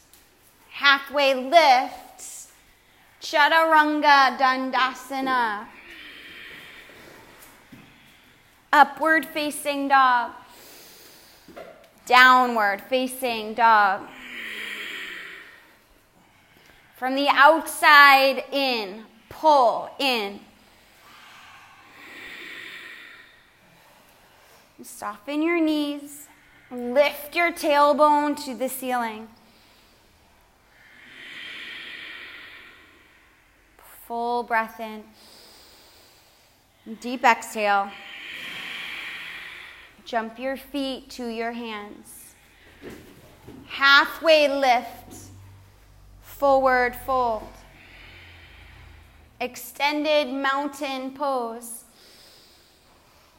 Halfway 0.71 1.35
lift. 1.35 2.49
Chaturanga 3.21 4.39
Dandasana 4.39 5.67
upward 8.73 9.27
facing 9.27 9.89
dog, 9.89 10.33
downward 12.07 12.81
facing 12.81 13.55
dog. 13.55 14.01
From 16.97 17.15
the 17.15 17.29
outside 17.29 18.45
in, 18.53 19.05
pull 19.29 19.91
in. 19.99 20.41
Soften 24.83 25.43
your 25.43 25.61
knees, 25.61 26.29
lift 26.71 27.37
your 27.37 27.53
tailbone 27.53 28.43
to 28.45 28.55
the 28.55 28.69
ceiling. 28.69 29.29
Full 34.07 34.43
breath 34.43 34.81
in. 34.81 35.05
Deep 37.01 37.25
exhale. 37.25 37.91
Jump 40.05 40.39
your 40.39 40.57
feet 40.57 41.09
to 41.11 41.29
your 41.29 41.53
hands. 41.53 42.35
Halfway 43.67 44.49
lift, 44.49 45.31
forward 46.21 46.95
fold. 46.95 47.49
Extended 49.41 50.29
mountain 50.33 51.13
pose. 51.13 51.85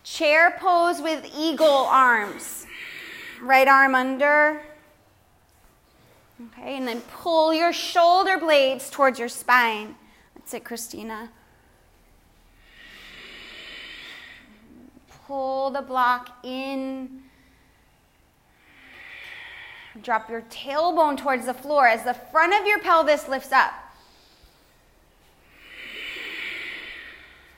Chair 0.03 0.55
pose 0.59 1.01
with 1.01 1.25
eagle 1.37 1.67
arms. 1.67 2.65
Right 3.41 3.67
arm 3.67 3.95
under. 3.95 4.61
Okay, 6.51 6.77
and 6.77 6.87
then 6.87 7.01
pull 7.01 7.53
your 7.53 7.71
shoulder 7.71 8.37
blades 8.37 8.89
towards 8.89 9.19
your 9.19 9.29
spine. 9.29 9.95
That's 10.35 10.53
it, 10.53 10.63
Christina. 10.63 11.29
Pull 15.33 15.71
the 15.71 15.81
block 15.81 16.29
in. 16.43 17.23
Drop 20.03 20.29
your 20.29 20.43
tailbone 20.43 21.17
towards 21.17 21.47
the 21.47 21.55
floor 21.55 21.87
as 21.87 22.03
the 22.03 22.13
front 22.13 22.53
of 22.53 22.67
your 22.67 22.77
pelvis 22.77 23.27
lifts 23.27 23.51
up. 23.51 23.73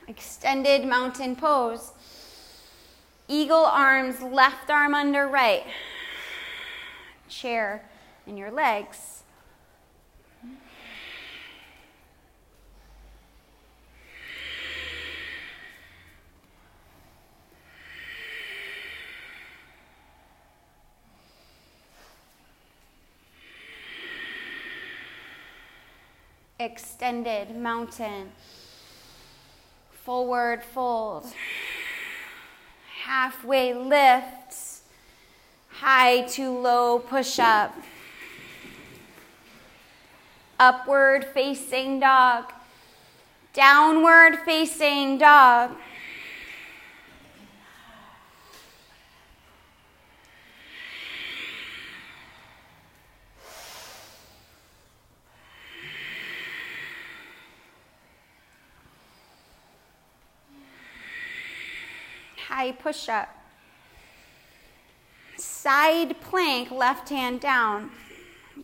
Extended 0.08 0.86
mountain 0.86 1.36
pose. 1.36 1.92
Eagle 3.28 3.66
arms, 3.66 4.22
left 4.22 4.70
arm 4.70 4.94
under 4.94 5.28
right. 5.28 5.64
Chair 7.28 7.84
in 8.26 8.38
your 8.38 8.50
legs. 8.50 9.15
Extended 26.66 27.56
mountain, 27.56 28.32
forward 30.04 30.64
fold, 30.64 31.24
halfway 33.04 33.72
lift, 33.72 34.80
high 35.70 36.22
to 36.22 36.50
low 36.50 36.98
push 36.98 37.38
up, 37.38 37.72
upward 40.58 41.24
facing 41.24 42.00
dog, 42.00 42.52
downward 43.52 44.36
facing 44.44 45.18
dog. 45.18 45.70
High 62.66 62.72
push 62.72 63.08
up. 63.08 63.28
Side 65.36 66.20
plank, 66.20 66.70
left 66.70 67.08
hand 67.08 67.40
down 67.40 67.90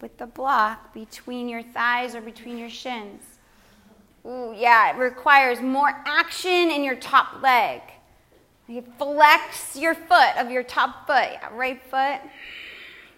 with 0.00 0.16
the 0.18 0.26
block 0.26 0.92
between 0.94 1.48
your 1.48 1.62
thighs 1.62 2.14
or 2.14 2.20
between 2.20 2.58
your 2.58 2.70
shins. 2.70 3.22
Ooh, 4.26 4.54
yeah, 4.56 4.94
it 4.94 4.98
requires 4.98 5.60
more 5.60 5.90
action 6.06 6.70
in 6.70 6.82
your 6.82 6.96
top 6.96 7.42
leg. 7.42 7.82
You 8.68 8.84
flex 8.98 9.76
your 9.76 9.94
foot 9.94 10.36
of 10.38 10.50
your 10.50 10.62
top 10.62 11.06
foot, 11.06 11.28
yeah, 11.32 11.48
right 11.52 11.80
foot. 11.82 12.20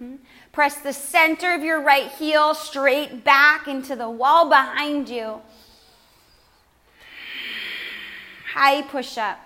Mm-hmm. 0.02 0.16
Press 0.52 0.76
the 0.76 0.92
center 0.92 1.54
of 1.54 1.62
your 1.62 1.82
right 1.82 2.10
heel 2.10 2.54
straight 2.54 3.22
back 3.22 3.68
into 3.68 3.94
the 3.94 4.10
wall 4.10 4.48
behind 4.48 5.08
you. 5.08 5.40
High 8.52 8.82
push 8.82 9.18
up. 9.18 9.43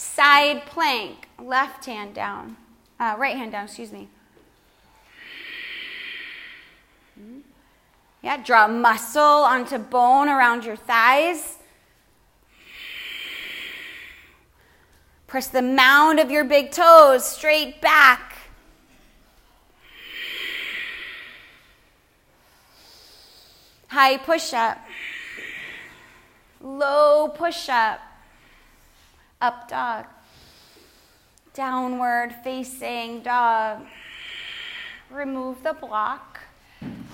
Side 0.00 0.64
plank, 0.66 1.26
left 1.42 1.84
hand 1.86 2.14
down, 2.14 2.56
uh, 3.00 3.16
right 3.18 3.36
hand 3.36 3.50
down, 3.50 3.64
excuse 3.64 3.90
me. 3.90 4.08
Yeah, 8.22 8.36
draw 8.36 8.68
muscle 8.68 9.20
onto 9.20 9.76
bone 9.76 10.28
around 10.28 10.64
your 10.64 10.76
thighs. 10.76 11.56
Press 15.26 15.48
the 15.48 15.62
mound 15.62 16.20
of 16.20 16.30
your 16.30 16.44
big 16.44 16.70
toes 16.70 17.24
straight 17.24 17.80
back. 17.80 18.38
High 23.88 24.16
push 24.18 24.52
up. 24.52 24.78
Low 26.60 27.26
push 27.26 27.68
up. 27.68 27.98
Up 29.40 29.68
dog. 29.68 30.06
Downward 31.54 32.34
facing 32.42 33.22
dog. 33.22 33.86
Remove 35.10 35.62
the 35.62 35.74
block. 35.74 36.40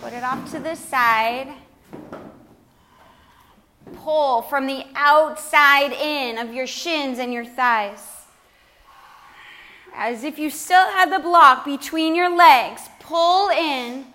Put 0.01 0.15
it 0.15 0.23
off 0.23 0.51
to 0.53 0.59
the 0.59 0.75
side. 0.75 1.53
Pull 3.97 4.41
from 4.43 4.67
the 4.67 4.87
outside 4.95 5.93
in 5.93 6.39
of 6.39 6.55
your 6.55 6.67
shins 6.67 7.19
and 7.19 7.31
your 7.31 7.45
thighs. 7.45 8.23
As 9.95 10.25
if 10.25 10.39
you 10.39 10.49
still 10.49 10.87
had 10.93 11.13
the 11.13 11.19
block 11.19 11.67
between 11.67 12.15
your 12.15 12.35
legs. 12.35 12.89
Pull 13.01 13.51
in. 13.51 14.07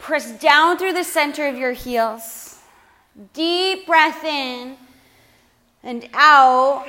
Press 0.00 0.32
down 0.40 0.76
through 0.76 0.94
the 0.94 1.04
center 1.04 1.46
of 1.46 1.56
your 1.56 1.72
heels. 1.72 2.58
Deep 3.32 3.86
breath 3.86 4.24
in 4.24 4.76
and 5.82 6.08
out. 6.12 6.86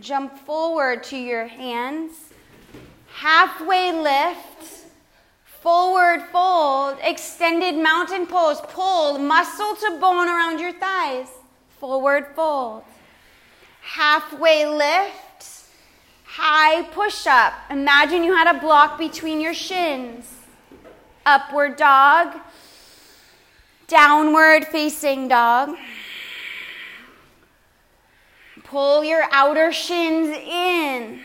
Jump 0.00 0.38
forward 0.38 1.02
to 1.04 1.16
your 1.16 1.46
hands. 1.46 2.12
Halfway 3.12 3.92
lift 3.92 4.84
Forward 5.64 6.20
fold, 6.30 6.98
extended 7.02 7.74
mountain 7.74 8.26
pose. 8.26 8.60
Pull 8.68 9.18
muscle 9.18 9.74
to 9.76 9.98
bone 9.98 10.28
around 10.28 10.60
your 10.60 10.74
thighs. 10.74 11.28
Forward 11.78 12.26
fold. 12.36 12.82
Halfway 13.80 14.66
lift. 14.66 15.62
High 16.26 16.82
push 16.90 17.26
up. 17.26 17.54
Imagine 17.70 18.24
you 18.24 18.36
had 18.36 18.54
a 18.54 18.60
block 18.60 18.98
between 18.98 19.40
your 19.40 19.54
shins. 19.54 20.30
Upward 21.24 21.76
dog. 21.76 22.34
Downward 23.86 24.66
facing 24.66 25.28
dog. 25.28 25.78
Pull 28.74 29.04
your 29.04 29.22
outer 29.30 29.70
shins 29.70 30.36
in. 30.36 31.20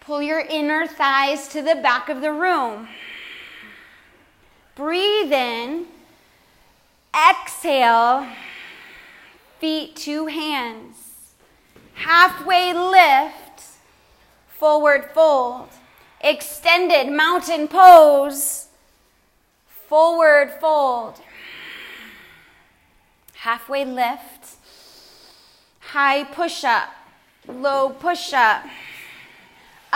Pull 0.00 0.20
your 0.20 0.40
inner 0.40 0.86
thighs 0.86 1.48
to 1.48 1.62
the 1.62 1.76
back 1.76 2.10
of 2.10 2.20
the 2.20 2.30
room. 2.30 2.88
Breathe 4.74 5.32
in. 5.32 5.86
Exhale. 7.14 8.26
Feet 9.58 9.96
to 9.96 10.26
hands. 10.26 10.96
Halfway 11.94 12.74
lift. 12.74 13.62
Forward 14.48 15.06
fold. 15.14 15.70
Extended 16.20 17.10
mountain 17.10 17.68
pose. 17.68 18.66
Forward 19.88 20.52
fold. 20.60 21.22
Halfway 23.32 23.86
lift. 23.86 24.33
High 25.94 26.24
push 26.24 26.64
up. 26.64 26.90
Low 27.46 27.90
push 27.90 28.32
up 28.32 28.64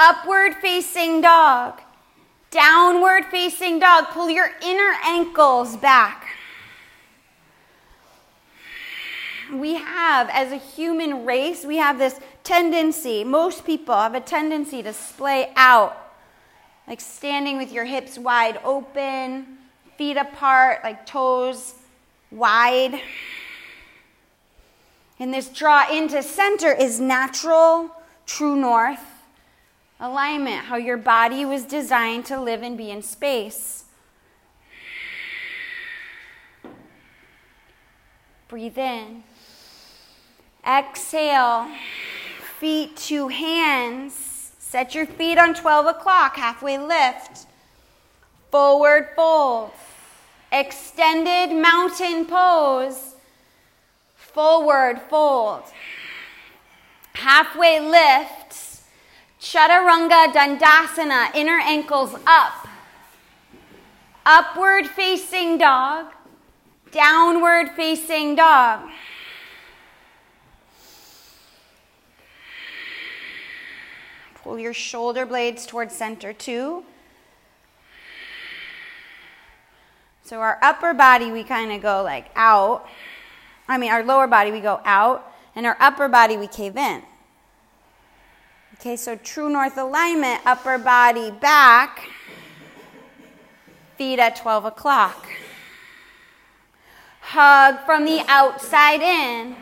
Upward 0.01 0.55
facing 0.55 1.21
dog. 1.21 1.81
Downward 2.53 3.25
facing 3.33 3.81
dog. 3.81 4.07
Pull 4.11 4.31
your 4.31 4.49
inner 4.63 4.93
ankles 5.05 5.77
back. 5.77 6.29
We 9.53 9.75
have, 9.75 10.31
as 10.31 10.53
a 10.53 10.57
human 10.57 11.25
race, 11.25 11.65
we 11.65 11.79
have 11.79 11.99
this 11.99 12.21
tendency, 12.45 13.25
most 13.25 13.67
people 13.67 13.97
have 13.97 14.15
a 14.15 14.21
tendency 14.21 14.85
to 14.85 14.93
splay 14.93 15.51
out, 15.57 15.97
like 16.87 17.01
standing 17.01 17.57
with 17.57 17.73
your 17.73 17.87
hips 17.87 18.19
wide 18.19 18.61
open, 18.63 19.59
feet 19.97 20.17
apart, 20.17 20.85
like 20.85 21.07
toes 21.07 21.75
wide. 22.31 23.01
And 25.21 25.35
this 25.35 25.49
draw 25.49 25.91
into 25.91 26.23
center 26.23 26.73
is 26.73 27.01
natural, 27.01 27.91
true 28.27 28.57
north 28.57 29.01
alignment, 30.01 30.67
how 30.67 30.77
your 30.77 30.97
body 30.97 31.45
was 31.45 31.65
designed 31.65 32.25
to 32.27 32.41
live 32.41 32.63
and 32.63 32.79
be 32.79 32.91
in 32.91 33.03
space. 33.03 33.85
Breathe 38.47 38.79
in. 38.79 39.25
Exhale. 40.67 41.69
Feet 42.59 42.97
to 42.97 43.29
hands. 43.29 44.53
Set 44.59 44.95
your 44.95 45.07
feet 45.07 45.39
on 45.39 45.55
12 45.55 45.87
o'clock, 45.87 46.37
halfway 46.37 46.79
lift. 46.79 47.47
Forward 48.51 49.09
fold. 49.15 49.71
Extended 50.51 51.55
mountain 51.55 52.25
pose. 52.25 53.15
Forward 54.39 55.01
fold. 55.11 55.65
Halfway 57.15 57.81
lift 57.81 58.83
Chaturanga 59.41 60.33
Dandasana, 60.33 61.35
inner 61.35 61.59
ankles 61.59 62.15
up. 62.25 62.69
Upward 64.25 64.87
facing 64.87 65.59
dog, 65.59 66.13
downward 66.93 67.71
facing 67.71 68.37
dog. 68.37 68.89
Pull 74.37 74.61
your 74.61 74.73
shoulder 74.73 75.27
blades 75.27 75.67
towards 75.67 75.97
center 75.97 76.33
too. 76.33 76.85
So 80.23 80.39
our 80.39 80.61
upper 80.63 80.95
body, 80.95 81.33
we 81.33 81.43
kind 81.43 81.73
of 81.73 81.83
go 81.83 82.05
like 82.05 82.31
out. 82.37 82.87
I 83.69 83.77
mean, 83.79 83.91
our 83.91 84.03
lower 84.03 84.27
body, 84.27 84.51
we 84.51 84.61
go 84.61 84.81
out, 84.85 85.31
and 85.55 85.67
our 85.67 85.77
upper 85.79 86.09
body, 86.09 86.37
we 86.37 86.47
cave 86.47 86.77
in. 86.77 87.03
Okay, 88.75 88.97
so 88.97 89.17
true 89.17 89.51
north 89.51 89.77
alignment, 89.77 90.41
upper 90.47 90.79
body 90.79 91.33
back, 91.33 92.09
feet 93.97 94.21
at 94.21 94.37
12 94.37 94.67
o'clock. 94.67 95.27
Hug 97.21 97.85
from 97.85 98.05
the 98.05 98.25
outside 98.29 99.03
in, 99.03 99.57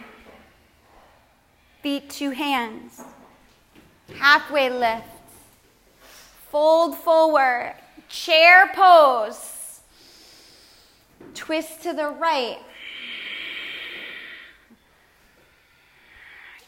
feet 1.83 2.11
to 2.11 2.31
hands. 2.31 3.01
Halfway 4.19 4.71
lift, 4.71 5.05
fold 6.51 6.97
forward, 6.97 7.75
chair 8.09 8.71
pose, 8.75 9.81
twist 11.35 11.83
to 11.83 11.93
the 11.93 12.09
right. 12.09 12.59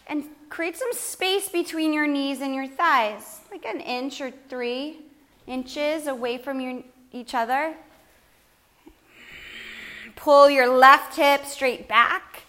And 0.07 0.25
create 0.49 0.77
some 0.77 0.93
space 0.93 1.49
between 1.49 1.93
your 1.93 2.07
knees 2.07 2.41
and 2.41 2.55
your 2.55 2.67
thighs, 2.67 3.41
like 3.51 3.65
an 3.65 3.81
inch 3.81 4.21
or 4.21 4.31
three 4.49 4.99
inches 5.47 6.07
away 6.07 6.39
from 6.39 6.61
your, 6.61 6.83
each 7.13 7.35
other. 7.35 7.75
Pull 10.17 10.51
your 10.51 10.69
left 10.69 11.17
hip 11.17 11.47
straight 11.47 11.89
back. 11.89 12.43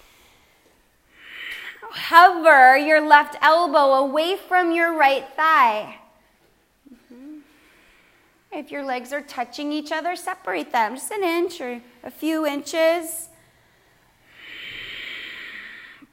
Hover 1.82 2.78
your 2.78 3.02
left 3.02 3.36
elbow 3.42 4.06
away 4.06 4.38
from 4.38 4.72
your 4.72 4.98
right 4.98 5.26
thigh. 5.36 5.98
Mm-hmm. 6.92 7.38
If 8.52 8.72
your 8.72 8.84
legs 8.84 9.14
are 9.14 9.22
touching 9.22 9.72
each 9.72 9.92
other, 9.92 10.16
separate 10.16 10.72
them 10.72 10.96
just 10.96 11.12
an 11.12 11.24
inch 11.24 11.62
or 11.62 11.82
a 12.04 12.12
few 12.12 12.46
inches. 12.46 13.29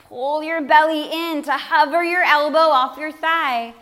Pull 0.08 0.42
your 0.42 0.60
belly 0.60 1.08
in 1.10 1.42
to 1.42 1.52
hover 1.52 2.02
your 2.02 2.22
elbow 2.22 2.58
off 2.58 2.98
your 2.98 3.12
thigh. 3.12 3.74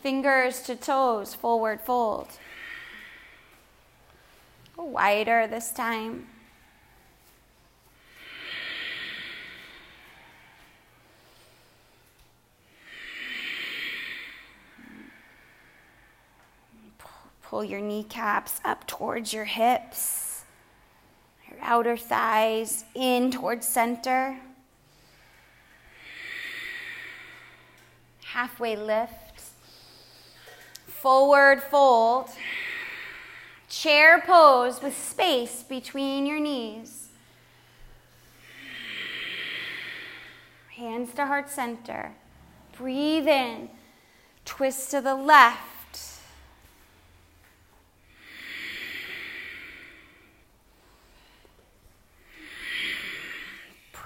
Fingers 0.00 0.62
to 0.62 0.76
toes, 0.76 1.34
forward 1.34 1.80
fold. 1.80 2.28
Go 4.76 4.84
wider 4.84 5.46
this 5.46 5.70
time. 5.70 6.28
Pull 17.42 17.62
your 17.62 17.80
kneecaps 17.80 18.60
up 18.64 18.86
towards 18.88 19.32
your 19.32 19.44
hips, 19.44 20.25
outer 21.66 21.96
thighs 21.96 22.84
in 22.94 23.30
towards 23.30 23.66
center. 23.66 24.38
Halfway 28.24 28.76
lift, 28.76 29.42
forward 30.86 31.62
fold, 31.62 32.30
chair 33.68 34.22
pose 34.24 34.80
with 34.80 34.96
space 34.96 35.62
between 35.62 36.24
your 36.24 36.40
knees. 36.40 37.08
Hands 40.76 41.12
to 41.14 41.26
heart 41.26 41.50
center. 41.50 42.12
Breathe 42.76 43.26
in, 43.26 43.70
twist 44.44 44.90
to 44.90 45.00
the 45.00 45.14
left 45.14 45.75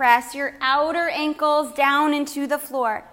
Press 0.01 0.35
your 0.35 0.55
outer 0.63 1.11
ankles 1.11 1.75
down 1.75 2.15
into 2.15 2.47
the 2.47 2.57
floor. 2.57 3.05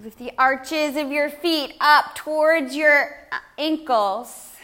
Lift 0.00 0.18
the 0.18 0.30
arches 0.38 0.94
of 0.94 1.10
your 1.10 1.28
feet 1.28 1.74
up 1.80 2.14
towards 2.14 2.76
your 2.76 3.26
uh, 3.32 3.38
ankles. 3.58 4.54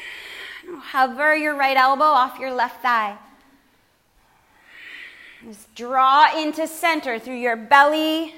Hover 0.72 1.34
your 1.34 1.56
right 1.56 1.76
elbow 1.76 2.04
off 2.04 2.38
your 2.38 2.52
left 2.52 2.80
thigh. 2.80 3.18
Just 5.42 5.74
draw 5.74 6.32
into 6.40 6.68
center 6.68 7.18
through 7.18 7.40
your 7.40 7.56
belly, 7.56 8.36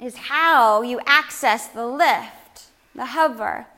is 0.00 0.16
how 0.16 0.82
you 0.82 0.98
access 1.06 1.68
the 1.68 1.86
lift, 1.86 2.64
the 2.92 3.06
hover. 3.06 3.68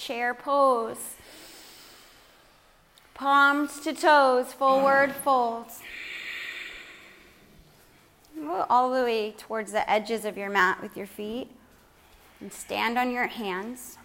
Chair 0.00 0.32
pose. 0.34 1.16
Palms 3.14 3.80
to 3.80 3.92
toes, 3.92 4.52
forward 4.52 5.12
folds. 5.12 5.80
All 8.70 8.90
the 8.90 9.02
way 9.02 9.32
towards 9.32 9.72
the 9.72 9.88
edges 9.88 10.24
of 10.24 10.38
your 10.38 10.48
mat 10.48 10.80
with 10.80 10.96
your 10.96 11.06
feet. 11.06 11.48
And 12.40 12.50
stand 12.50 12.96
on 12.96 13.10
your 13.12 13.26
hands. 13.26 13.98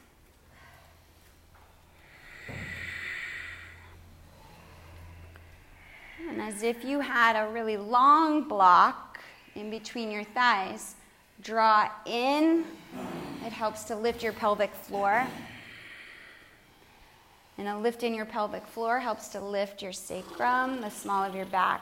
And 6.27 6.41
as 6.41 6.63
if 6.63 6.83
you 6.83 6.99
had 6.99 7.37
a 7.37 7.49
really 7.49 7.77
long 7.77 8.45
block 8.49 9.21
in 9.55 9.69
between 9.69 10.11
your 10.11 10.25
thighs, 10.25 10.95
draw 11.41 11.89
in. 12.05 12.65
It 13.45 13.53
helps 13.53 13.85
to 13.85 13.95
lift 13.95 14.21
your 14.21 14.33
pelvic 14.33 14.73
floor. 14.73 15.25
And 17.57 17.67
a 17.69 17.77
lift 17.77 18.03
in 18.03 18.13
your 18.13 18.25
pelvic 18.25 18.67
floor 18.67 18.99
helps 18.99 19.29
to 19.29 19.39
lift 19.39 19.81
your 19.81 19.93
sacrum, 19.93 20.81
the 20.81 20.89
small 20.89 21.23
of 21.23 21.33
your 21.33 21.45
back. 21.45 21.81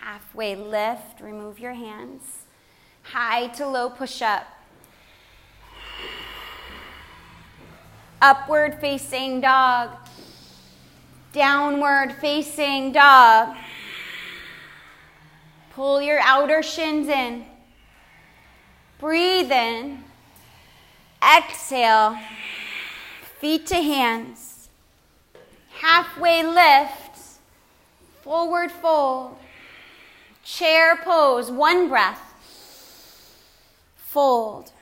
Halfway 0.00 0.56
lift, 0.56 1.20
remove 1.20 1.58
your 1.58 1.74
hands. 1.74 2.46
High 3.02 3.48
to 3.48 3.68
low 3.68 3.90
push 3.90 4.22
up. 4.22 4.46
Upward 8.22 8.80
facing 8.80 9.42
dog 9.42 9.90
downward 11.32 12.12
facing 12.20 12.92
dog. 12.92 13.56
Pull 15.74 16.02
your 16.02 16.20
outer 16.20 16.62
shins 16.62 17.08
in. 17.08 17.44
Breathe 18.98 19.50
in. 19.50 20.04
Exhale. 21.22 22.18
Feet 23.40 23.66
to 23.66 23.76
hands. 23.76 24.68
Halfway 25.80 26.42
lift. 26.42 27.38
Forward 28.22 28.70
fold. 28.70 29.38
Chair 30.44 30.96
pose. 30.96 31.50
One 31.50 31.88
breath. 31.88 32.20
Fold. 33.96 34.72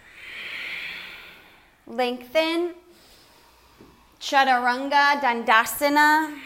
Lengthen. 1.86 2.74
Chaturanga 4.28 5.18
Dandasana. 5.22 6.38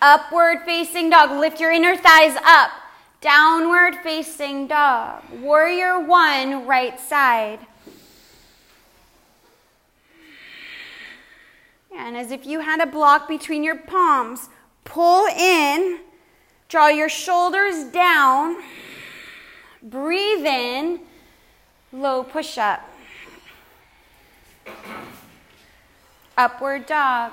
Upward 0.00 0.62
facing 0.64 1.08
dog. 1.08 1.38
Lift 1.38 1.60
your 1.60 1.70
inner 1.70 1.96
thighs 1.96 2.36
up. 2.44 2.72
Downward 3.20 3.94
facing 4.02 4.66
dog. 4.66 5.22
Warrior 5.40 6.00
one, 6.00 6.66
right 6.66 6.98
side. 6.98 7.60
And 11.96 12.16
as 12.16 12.32
if 12.32 12.44
you 12.44 12.58
had 12.58 12.80
a 12.80 12.86
block 12.86 13.28
between 13.28 13.62
your 13.62 13.76
palms, 13.76 14.48
pull 14.82 15.26
in, 15.26 16.00
draw 16.68 16.88
your 16.88 17.08
shoulders 17.08 17.84
down, 17.92 18.56
breathe 19.80 20.44
in, 20.44 21.02
low 21.92 22.24
push 22.24 22.58
up. 22.58 22.91
Upward 26.36 26.86
dog. 26.86 27.32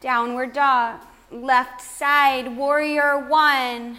Downward 0.00 0.52
dog. 0.52 1.00
Left 1.30 1.80
side, 1.80 2.56
warrior 2.56 3.18
one. 3.18 3.98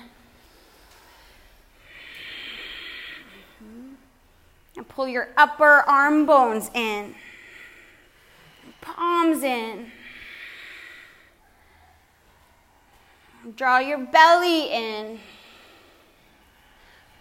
And 4.77 4.87
pull 4.87 5.07
your 5.07 5.29
upper 5.35 5.83
arm 5.87 6.25
bones 6.25 6.69
in. 6.73 7.15
Palms 8.81 9.41
in. 9.41 9.91
Draw 13.55 13.79
your 13.79 13.99
belly 13.99 14.71
in. 14.71 15.19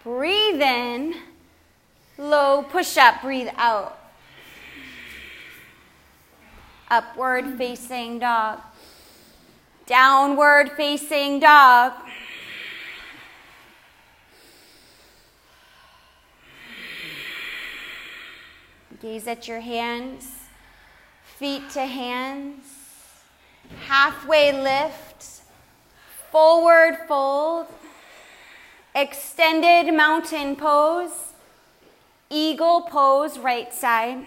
Breathe 0.03 0.61
in. 0.61 1.15
Low 2.19 2.63
push 2.63 2.97
up, 2.97 3.23
breathe 3.23 3.49
out 3.57 4.04
upward 6.91 7.57
facing 7.57 8.19
dog, 8.19 8.61
downward 9.87 10.73
facing 10.73 11.41
dog. 11.41 11.93
Gaze 19.01 19.27
at 19.27 19.47
your 19.47 19.61
hands, 19.61 20.31
feet 21.37 21.69
to 21.71 21.85
hands, 21.85 22.65
halfway 23.87 24.51
lift, 24.53 25.43
forward 26.31 26.97
fold, 27.07 27.67
extended 28.95 29.93
mountain 29.93 30.57
pose, 30.57 31.33
eagle 32.31 32.83
pose, 32.83 33.39
right 33.39 33.75
side. 33.75 34.25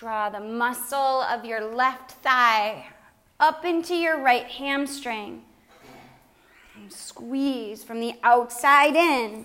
Draw 0.00 0.30
the 0.30 0.40
muscle 0.40 1.20
of 1.20 1.44
your 1.44 1.60
left 1.60 2.12
thigh 2.22 2.86
up 3.38 3.66
into 3.66 3.94
your 3.94 4.18
right 4.18 4.46
hamstring. 4.46 5.42
And 6.74 6.90
squeeze 6.90 7.84
from 7.84 8.00
the 8.00 8.14
outside 8.22 8.96
in. 8.96 9.44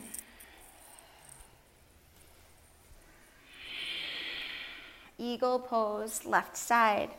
Eagle 5.18 5.60
pose, 5.60 6.24
left 6.24 6.56
side. 6.56 7.10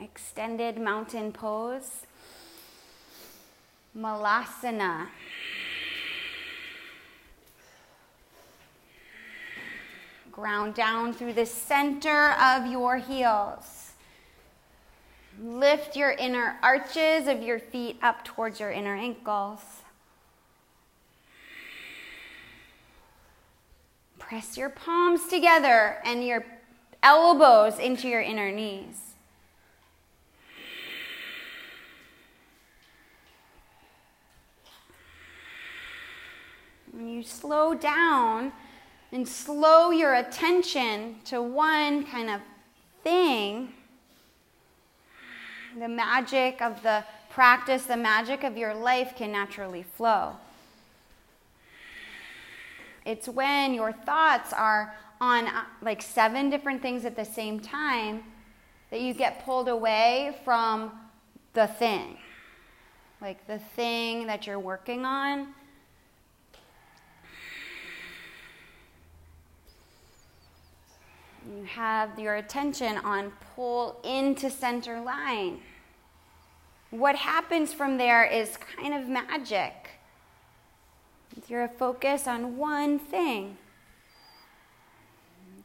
Extended 0.00 0.78
mountain 0.78 1.32
pose. 1.32 2.06
Malasana. 3.96 5.08
Ground 10.30 10.74
down 10.74 11.12
through 11.12 11.32
the 11.32 11.46
center 11.46 12.32
of 12.40 12.66
your 12.66 12.96
heels. 12.96 13.92
Lift 15.40 15.96
your 15.96 16.12
inner 16.12 16.58
arches 16.62 17.28
of 17.28 17.42
your 17.42 17.58
feet 17.58 17.98
up 18.02 18.24
towards 18.24 18.60
your 18.60 18.70
inner 18.70 18.96
ankles. 18.96 19.60
Press 24.18 24.56
your 24.56 24.68
palms 24.68 25.26
together 25.28 25.98
and 26.04 26.24
your 26.26 26.44
elbows 27.02 27.78
into 27.78 28.08
your 28.08 28.20
inner 28.20 28.52
knees. 28.52 29.07
When 36.98 37.08
you 37.08 37.22
slow 37.22 37.74
down, 37.74 38.50
and 39.12 39.26
slow 39.26 39.90
your 39.90 40.14
attention 40.14 41.16
to 41.26 41.40
one 41.40 42.04
kind 42.04 42.28
of 42.28 42.40
thing, 43.02 43.72
the 45.78 45.88
magic 45.88 46.60
of 46.60 46.82
the 46.82 47.04
practice, 47.30 47.84
the 47.84 47.96
magic 47.96 48.42
of 48.42 48.56
your 48.56 48.74
life 48.74 49.14
can 49.16 49.30
naturally 49.30 49.82
flow. 49.82 50.32
It's 53.04 53.28
when 53.28 53.74
your 53.74 53.92
thoughts 53.92 54.52
are 54.52 54.94
on 55.20 55.46
uh, 55.46 55.64
like 55.80 56.02
seven 56.02 56.50
different 56.50 56.82
things 56.82 57.04
at 57.04 57.14
the 57.14 57.24
same 57.24 57.60
time 57.60 58.24
that 58.90 59.00
you 59.00 59.14
get 59.14 59.44
pulled 59.44 59.68
away 59.68 60.36
from 60.44 60.90
the 61.54 61.68
thing. 61.68 62.18
Like 63.20 63.46
the 63.46 63.58
thing 63.58 64.26
that 64.26 64.48
you're 64.48 64.58
working 64.58 65.04
on 65.04 65.54
You 71.56 71.64
have 71.64 72.18
your 72.18 72.36
attention 72.36 72.98
on 72.98 73.32
pull 73.54 74.00
into 74.04 74.50
center 74.50 75.00
line. 75.00 75.60
What 76.90 77.16
happens 77.16 77.72
from 77.72 77.96
there 77.96 78.24
is 78.24 78.56
kind 78.56 78.94
of 78.94 79.08
magic. 79.08 79.90
If 81.36 81.48
you're 81.48 81.64
a 81.64 81.68
focus 81.68 82.26
on 82.26 82.58
one 82.58 82.98
thing. 82.98 83.56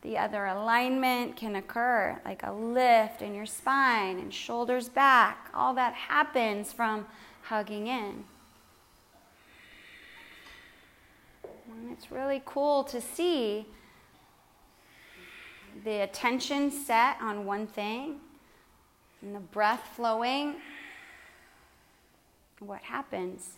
The 0.01 0.17
other 0.17 0.45
alignment 0.45 1.37
can 1.37 1.55
occur, 1.55 2.19
like 2.25 2.43
a 2.43 2.51
lift 2.51 3.21
in 3.21 3.33
your 3.33 3.45
spine 3.45 4.19
and 4.19 4.33
shoulders 4.33 4.89
back. 4.89 5.49
All 5.53 5.73
that 5.75 5.93
happens 5.93 6.73
from 6.73 7.07
hugging 7.43 7.87
in. 7.87 8.25
And 11.43 11.91
it's 11.91 12.11
really 12.11 12.41
cool 12.45 12.83
to 12.85 12.99
see 12.99 13.65
the 15.83 16.01
attention 16.01 16.69
set 16.71 17.17
on 17.21 17.45
one 17.45 17.67
thing 17.67 18.19
and 19.21 19.35
the 19.35 19.39
breath 19.39 19.89
flowing, 19.95 20.55
what 22.59 22.81
happens? 22.81 23.57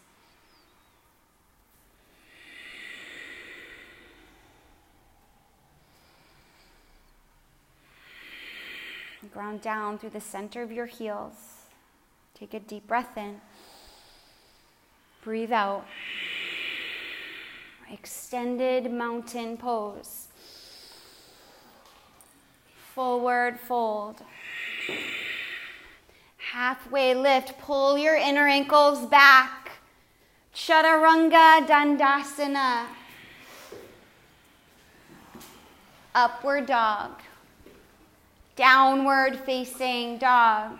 Ground 9.33 9.61
down 9.61 9.97
through 9.97 10.11
the 10.11 10.21
center 10.21 10.61
of 10.61 10.71
your 10.71 10.85
heels. 10.85 11.33
Take 12.39 12.53
a 12.53 12.59
deep 12.59 12.87
breath 12.87 13.17
in. 13.17 13.41
Breathe 15.23 15.51
out. 15.51 15.85
Extended 17.91 18.91
mountain 18.91 19.57
pose 19.57 20.24
forward 22.95 23.59
fold. 23.59 24.21
Halfway 26.53 27.13
lift, 27.13 27.59
pull 27.59 27.97
your 27.97 28.15
inner 28.15 28.47
ankles 28.47 29.05
back. 29.07 29.79
Chaturanga 30.55 31.67
Dandasana. 31.67 32.85
Upward 36.15 36.67
dog. 36.67 37.11
Downward 38.55 39.39
facing 39.39 40.17
dog. 40.17 40.79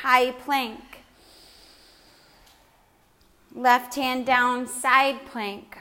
High 0.00 0.30
plank. 0.30 0.80
Left 3.54 3.94
hand 3.94 4.24
down, 4.24 4.66
side 4.66 5.26
plank. 5.26 5.76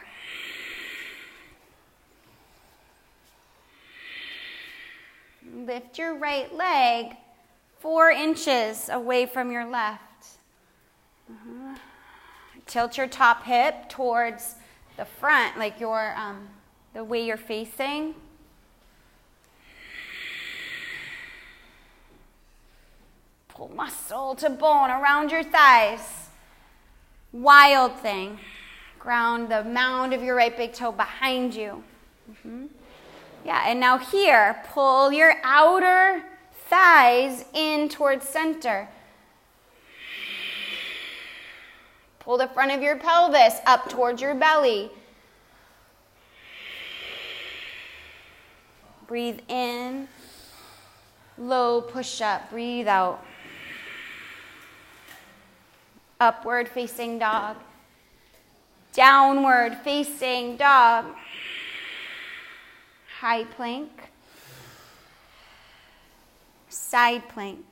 Lift 5.66 5.98
your 5.98 6.16
right 6.16 6.54
leg 6.56 7.16
four 7.80 8.12
inches 8.12 8.90
away 8.90 9.26
from 9.26 9.52
your 9.52 9.66
left. 9.66 10.28
Uh-huh. 11.30 11.76
Tilt 12.66 12.98
your 12.98 13.08
top 13.08 13.44
hip 13.44 13.90
towards 13.90 14.56
the 14.98 15.06
front, 15.06 15.58
like 15.58 15.80
your 15.80 16.16
um, 16.16 16.48
the 16.94 17.04
way 17.04 17.26
you're 17.26 17.38
facing. 17.38 18.16
Pull 23.50 23.70
muscle 23.76 24.36
to 24.36 24.50
bone 24.50 24.90
around 24.90 25.32
your 25.32 25.44
thighs. 25.44 26.30
Wild 27.32 28.00
thing. 28.00 28.40
Ground 28.98 29.50
the 29.50 29.64
mound 29.64 30.14
of 30.14 30.24
your 30.24 30.36
right 30.36 30.56
big 30.56 30.74
toe 30.74 30.92
behind 30.92 31.54
you. 31.54 31.84
Mm-hmm. 32.32 32.66
Yeah, 33.46 33.64
and 33.66 33.80
now 33.80 33.98
here, 33.98 34.62
pull 34.70 35.12
your 35.12 35.36
outer 35.44 36.24
thighs 36.70 37.44
in 37.54 37.90
towards 37.90 38.28
center. 38.28 38.88
Pull 42.20 42.38
the 42.38 42.48
front 42.48 42.72
of 42.72 42.82
your 42.82 42.96
pelvis 42.96 43.56
up 43.66 43.90
towards 43.90 44.22
your 44.22 44.34
belly. 44.34 44.90
Breathe 49.08 49.40
in. 49.50 50.08
Low 51.38 51.82
push 51.82 52.22
up. 52.22 52.50
Breathe 52.50 52.88
out. 52.88 53.22
Upward 56.22 56.70
facing 56.70 57.20
dog. 57.20 57.58
Downward 58.94 59.76
facing 59.84 60.56
dog 60.56 61.06
high 63.24 63.46
plank, 63.46 63.90
side 66.68 67.24
plank. 67.30 67.64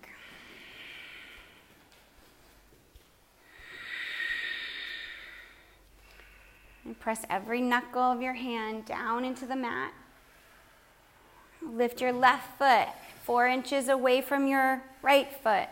And 6.85 6.97
press 6.97 7.25
every 7.29 7.59
knuckle 7.59 8.01
of 8.01 8.21
your 8.21 8.35
hand 8.35 8.85
down 8.85 9.25
into 9.25 9.45
the 9.45 9.57
mat. 9.57 9.91
Lift 11.61 11.99
your 11.99 12.13
left 12.13 12.57
foot 12.57 12.87
four 13.25 13.45
inches 13.45 13.89
away 13.89 14.21
from 14.21 14.47
your 14.47 14.81
right 15.01 15.27
foot. 15.43 15.67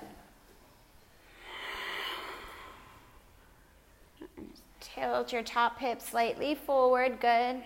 Tilt 4.82 5.32
your 5.32 5.43
top 5.43 5.80
hip 5.80 6.01
slightly 6.01 6.53
forward. 6.53 7.21
Good. 7.21 7.63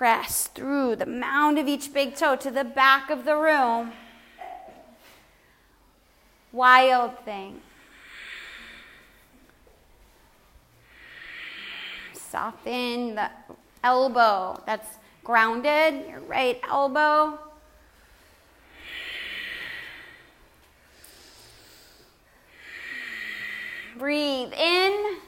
Press 0.00 0.46
through 0.54 0.96
the 0.96 1.04
mound 1.04 1.58
of 1.58 1.68
each 1.68 1.92
big 1.92 2.16
toe 2.16 2.34
to 2.34 2.50
the 2.50 2.64
back 2.64 3.10
of 3.10 3.26
the 3.26 3.36
room. 3.36 3.92
Wild 6.52 7.18
thing. 7.26 7.60
Soften 12.14 13.14
the 13.14 13.28
elbow 13.84 14.62
that's 14.64 14.88
grounded, 15.22 16.08
your 16.08 16.20
right 16.20 16.58
elbow. 16.66 17.38
Breathe 23.98 24.54
in, 24.54 25.18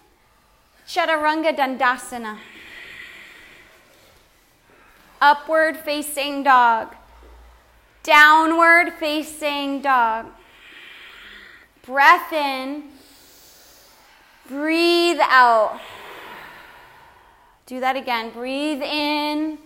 Chaturanga 0.88 1.54
Dandasana 1.54 2.38
upward 5.22 5.76
facing 5.76 6.42
dog, 6.42 6.94
downward 8.02 8.92
facing 8.98 9.80
dog. 9.80 10.26
Breath 11.86 12.32
in, 12.32 12.82
breathe 14.48 15.20
out. 15.22 15.80
Do 17.66 17.80
that 17.80 17.96
again. 17.96 18.30
Breathe 18.30 18.82
in. 18.82 19.58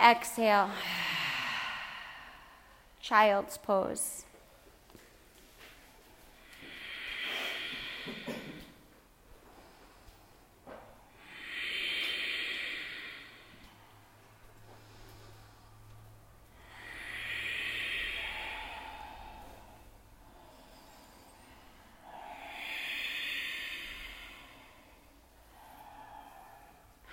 Exhale. 0.00 0.70
Child's 3.00 3.58
pose. 3.58 4.24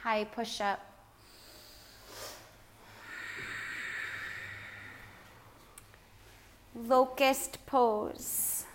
High 0.05 0.23
push 0.23 0.61
up. 0.61 0.79
Locust 6.75 7.57
pose. 7.65 8.65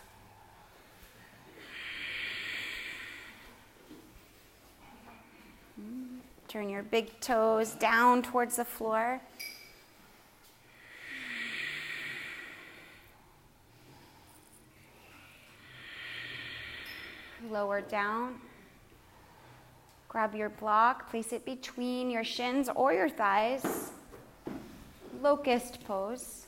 Turn 6.48 6.68
your 6.68 6.82
big 6.82 7.20
toes 7.20 7.74
down 7.74 8.22
towards 8.22 8.56
the 8.56 8.64
floor. 8.64 9.20
Lower 17.48 17.80
down. 17.80 18.40
Grab 20.10 20.34
your 20.34 20.48
block, 20.48 21.08
place 21.08 21.32
it 21.32 21.44
between 21.44 22.10
your 22.10 22.24
shins 22.24 22.68
or 22.74 22.92
your 22.92 23.08
thighs. 23.08 23.92
Locust 25.22 25.84
pose. 25.84 26.46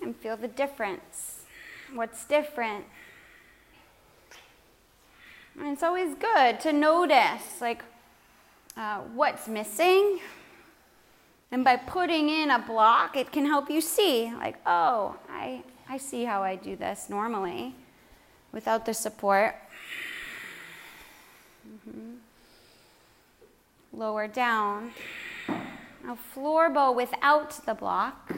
And 0.00 0.16
feel 0.16 0.38
the 0.38 0.48
difference. 0.48 1.40
What's 1.92 2.24
different? 2.24 2.86
And 5.58 5.68
it's 5.68 5.82
always 5.82 6.14
good 6.14 6.58
to 6.60 6.72
notice, 6.72 7.60
like, 7.60 7.84
uh, 8.78 9.00
what's 9.14 9.46
missing. 9.46 10.20
And 11.52 11.62
by 11.62 11.76
putting 11.76 12.30
in 12.30 12.50
a 12.50 12.60
block, 12.60 13.14
it 13.14 13.30
can 13.30 13.44
help 13.44 13.68
you 13.68 13.82
see, 13.82 14.32
like, 14.38 14.56
oh, 14.64 15.16
I, 15.28 15.64
I 15.86 15.98
see 15.98 16.24
how 16.24 16.42
I 16.42 16.56
do 16.56 16.76
this 16.76 17.10
normally 17.10 17.74
without 18.52 18.86
the 18.86 18.94
support. 18.94 19.54
Mm-hmm. 21.88 22.14
Lower 23.92 24.28
down. 24.28 24.92
Now, 26.04 26.14
floor 26.14 26.70
bow 26.70 26.92
without 26.92 27.64
the 27.66 27.74
block. 27.74 28.32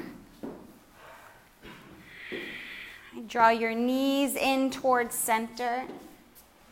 Draw 3.28 3.51
your 3.51 3.74
knees 3.74 4.34
in 4.34 4.70
towards 4.70 5.14
center. 5.14 5.84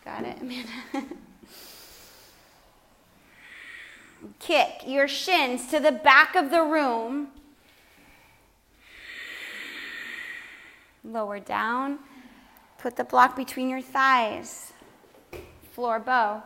Got 0.05 0.25
it, 0.25 0.41
Amanda? 0.41 0.71
Kick 4.39 4.83
your 4.87 5.07
shins 5.09 5.66
to 5.68 5.81
the 5.81 5.93
back 5.93 6.35
of 6.35 6.51
the 6.51 6.62
room. 6.62 7.29
Lower 11.05 11.39
down. 11.39 11.99
Put 12.79 12.97
the 12.97 13.05
block 13.05 13.37
between 13.37 13.68
your 13.68 13.83
thighs. 13.83 14.73
Floor 15.73 15.99
bow. 15.99 16.43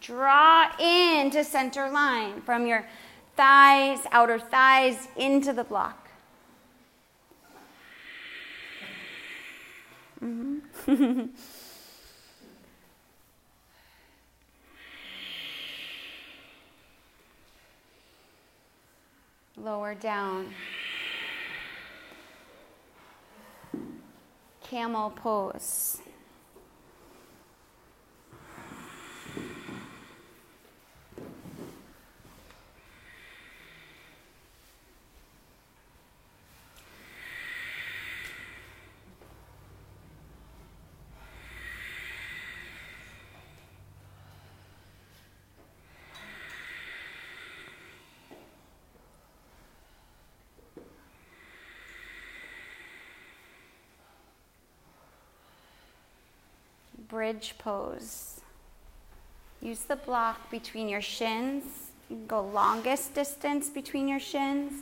Draw 0.00 0.78
into 0.78 1.44
center 1.44 1.90
line 1.90 2.40
from 2.42 2.66
your 2.66 2.86
thighs, 3.36 4.00
outer 4.10 4.38
thighs, 4.38 5.08
into 5.16 5.52
the 5.52 5.64
block. 5.64 6.08
Mm-hmm. 10.22 11.26
Lower 19.64 19.94
down. 19.94 20.54
Camel 24.62 25.10
pose. 25.10 26.00
Bridge 57.08 57.54
pose. 57.58 58.40
Use 59.60 59.80
the 59.80 59.96
block 59.96 60.50
between 60.50 60.88
your 60.88 61.02
shins. 61.02 61.64
Go 62.26 62.42
longest 62.42 63.14
distance 63.14 63.68
between 63.68 64.08
your 64.08 64.20
shins. 64.20 64.72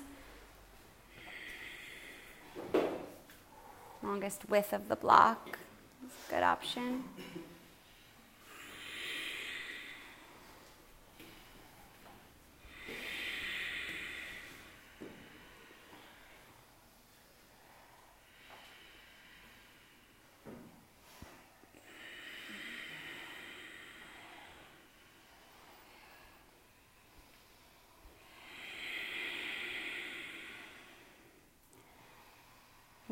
Longest 4.02 4.48
width 4.48 4.72
of 4.72 4.88
the 4.88 4.96
block 4.96 5.58
good 6.30 6.42
option. 6.42 7.04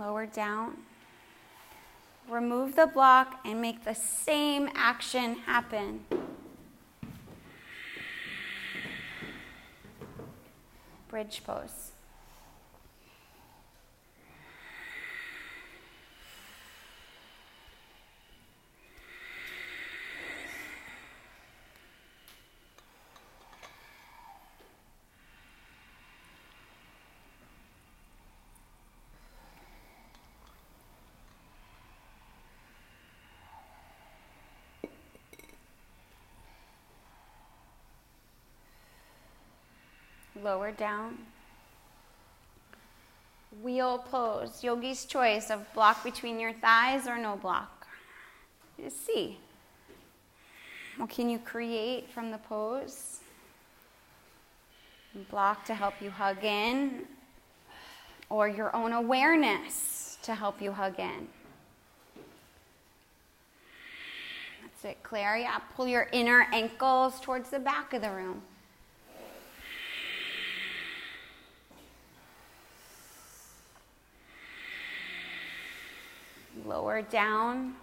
Lower 0.04 0.26
down. 0.26 0.76
Remove 2.28 2.76
the 2.76 2.86
block 2.86 3.40
and 3.42 3.62
make 3.62 3.84
the 3.84 3.94
same 3.94 4.68
action 4.74 5.36
happen. 5.46 6.04
Bridge 11.08 11.42
pose. 11.42 11.93
Lower 40.44 40.70
down. 40.70 41.18
Wheel 43.62 43.98
pose, 43.98 44.62
yogi's 44.62 45.04
choice 45.06 45.50
of 45.50 45.72
block 45.74 46.04
between 46.04 46.38
your 46.38 46.52
thighs 46.52 47.08
or 47.08 47.16
no 47.18 47.36
block. 47.36 47.86
Just 48.80 49.06
see. 49.06 49.38
What 50.98 51.08
can 51.08 51.28
you 51.30 51.38
create 51.38 52.10
from 52.10 52.30
the 52.30 52.38
pose? 52.38 53.20
Block 55.30 55.64
to 55.64 55.74
help 55.74 55.94
you 56.00 56.10
hug 56.10 56.44
in, 56.44 57.06
or 58.28 58.48
your 58.48 58.74
own 58.74 58.92
awareness 58.92 60.18
to 60.22 60.34
help 60.34 60.60
you 60.60 60.72
hug 60.72 60.98
in. 60.98 61.28
That's 64.62 64.84
it, 64.84 65.02
Claire. 65.04 65.36
Yeah, 65.36 65.58
pull 65.76 65.86
your 65.86 66.08
inner 66.12 66.48
ankles 66.52 67.20
towards 67.20 67.50
the 67.50 67.60
back 67.60 67.92
of 67.92 68.02
the 68.02 68.10
room. 68.10 68.42
lower 76.64 77.02
down. 77.02 77.74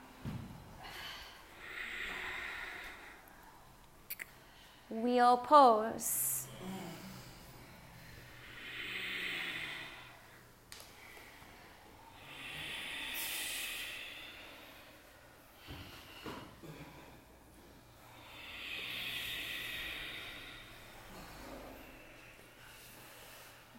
Wheel 4.90 5.38
pose. 5.38 6.48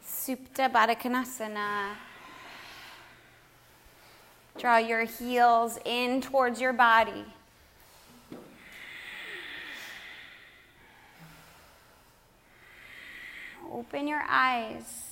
Supta 0.02 0.70
Baddha 0.70 0.94
Konasana. 0.94 2.11
Draw 4.58 4.78
your 4.78 5.04
heels 5.04 5.78
in 5.84 6.20
towards 6.20 6.60
your 6.60 6.72
body. 6.72 7.24
Open 13.72 14.06
your 14.06 14.22
eyes. 14.28 15.11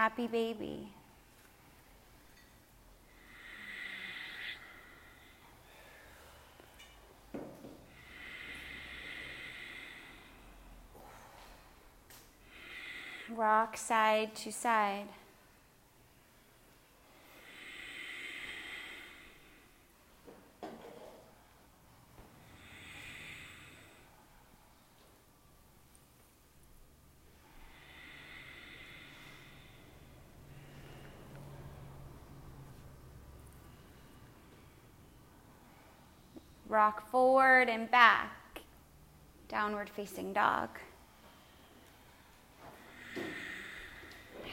Happy 0.00 0.26
baby. 0.28 0.88
rock 13.36 13.76
side 13.76 14.34
to 14.36 14.50
side. 14.50 15.06
Rock 36.70 37.10
forward 37.10 37.68
and 37.68 37.90
back, 37.90 38.60
downward 39.48 39.90
facing 39.90 40.32
dog. 40.32 40.70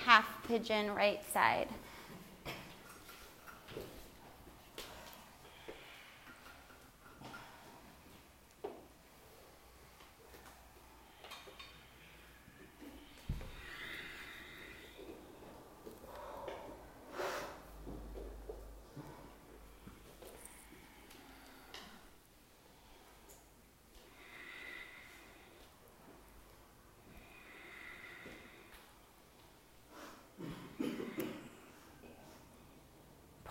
half 0.08 0.26
pigeon 0.48 0.96
right 0.96 1.20
side. 1.34 1.68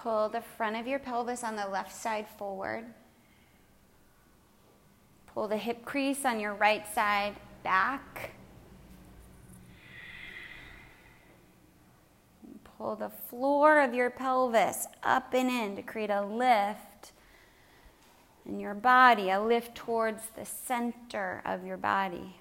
Pull 0.06 0.28
the 0.28 0.40
front 0.40 0.76
of 0.76 0.86
your 0.86 1.00
pelvis 1.00 1.42
on 1.42 1.56
the 1.56 1.66
left 1.66 1.92
side 1.92 2.28
forward. 2.38 2.84
Pull 5.34 5.48
the 5.48 5.56
hip 5.56 5.84
crease 5.84 6.24
on 6.24 6.38
your 6.38 6.54
right 6.54 6.86
side 6.94 7.34
back. 7.64 8.30
Pull 12.78 12.94
the 12.94 13.08
floor 13.08 13.80
of 13.80 13.94
your 13.94 14.10
pelvis 14.10 14.86
up 15.02 15.34
and 15.34 15.50
in 15.50 15.74
to 15.74 15.82
create 15.82 16.10
a 16.10 16.24
lift 16.24 17.10
in 18.48 18.60
your 18.60 18.74
body, 18.74 19.30
a 19.30 19.40
lift 19.40 19.74
towards 19.74 20.22
the 20.36 20.44
center 20.44 21.42
of 21.44 21.66
your 21.66 21.76
body. 21.76 22.36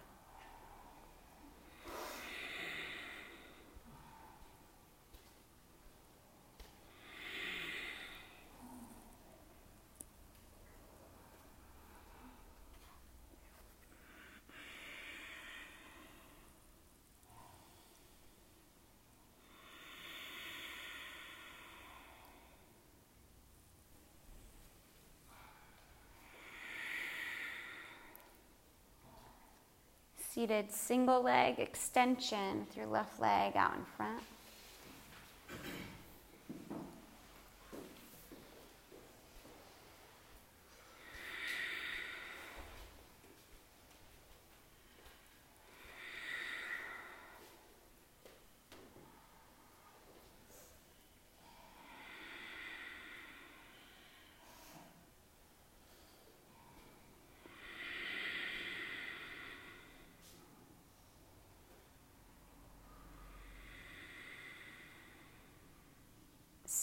Seated 30.35 30.69
single 30.69 31.21
leg 31.21 31.59
extension 31.59 32.59
with 32.59 32.75
your 32.75 32.87
left 32.87 33.21
leg 33.21 33.55
out 33.55 33.73
in 33.73 33.85
front. 33.95 34.21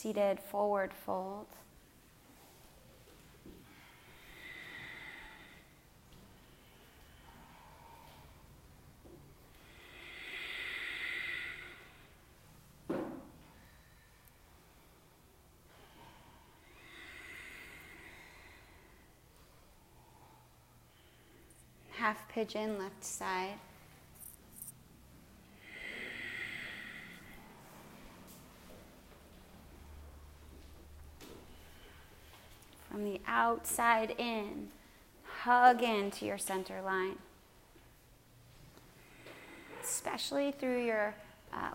Seated 0.02 0.40
forward 0.40 0.92
fold. 0.92 1.46
Half 21.92 22.28
pigeon 22.28 22.76
left 22.76 23.04
side. 23.04 23.50
From 33.02 33.12
the 33.12 33.20
outside 33.26 34.14
in. 34.18 34.68
Hug 35.24 35.82
into 35.82 36.24
your 36.24 36.38
center 36.38 36.80
line. 36.82 37.16
Especially 39.82 40.52
through 40.52 40.84
your, 40.84 41.14
uh, 41.52 41.72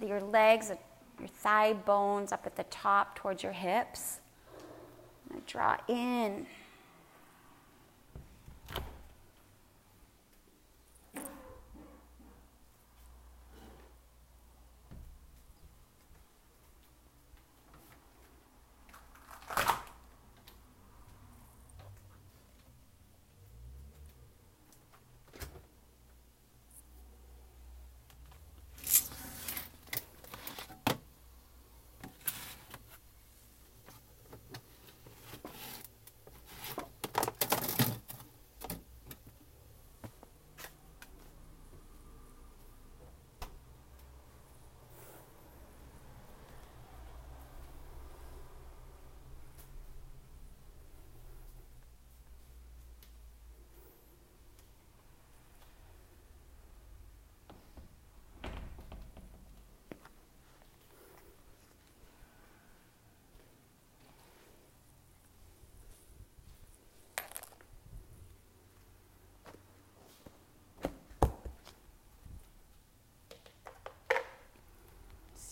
your 0.00 0.20
legs, 0.20 0.70
your 1.18 1.28
thigh 1.28 1.72
bones 1.72 2.30
up 2.30 2.46
at 2.46 2.54
the 2.54 2.64
top 2.64 3.16
towards 3.16 3.42
your 3.42 3.52
hips. 3.52 4.20
Draw 5.48 5.78
in. 5.88 6.46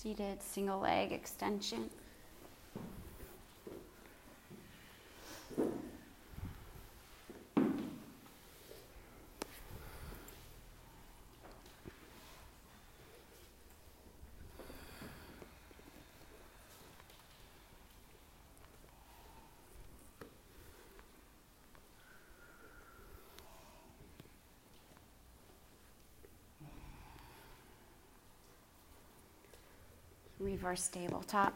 Seated 0.04 0.42
single 0.42 0.80
leg 0.80 1.12
extension. 1.12 1.88
Reverse 30.54 30.86
tabletop. 30.86 31.52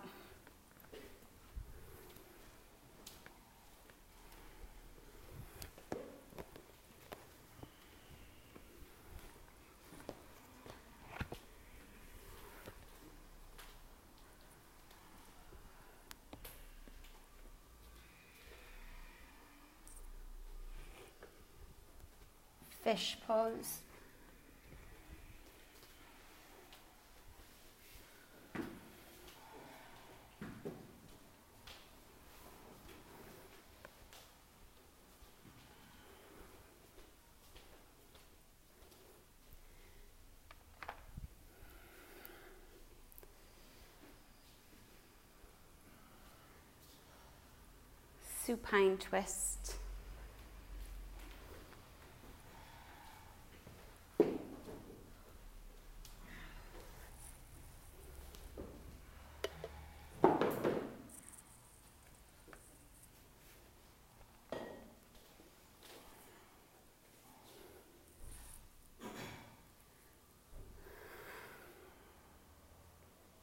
Fish 22.82 23.16
pose. 23.24 23.82
Supine 48.48 48.96
twist. 48.96 49.74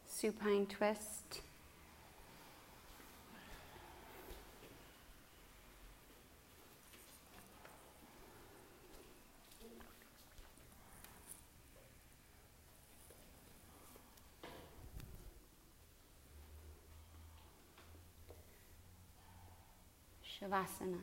Supine 0.08 0.66
twist. 0.66 1.45
Shavasana. 20.46 21.02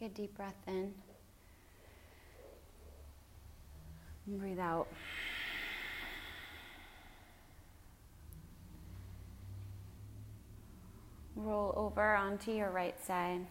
Take 0.00 0.12
a 0.12 0.14
deep 0.14 0.34
breath 0.34 0.54
in. 0.66 0.94
And 4.26 4.40
breathe 4.40 4.58
out. 4.58 4.88
Roll 11.36 11.74
over 11.76 12.14
onto 12.14 12.50
your 12.50 12.70
right 12.70 12.98
side. 13.04 13.46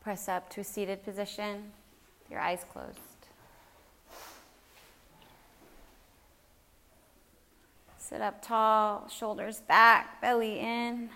Press 0.00 0.28
up 0.28 0.48
to 0.50 0.60
a 0.60 0.64
seated 0.64 1.02
position, 1.04 1.72
your 2.30 2.40
eyes 2.40 2.64
closed. 2.70 3.13
Sit 8.06 8.20
up 8.20 8.42
tall, 8.42 9.08
shoulders 9.08 9.62
back, 9.62 10.20
belly 10.20 10.58
in, 10.60 11.08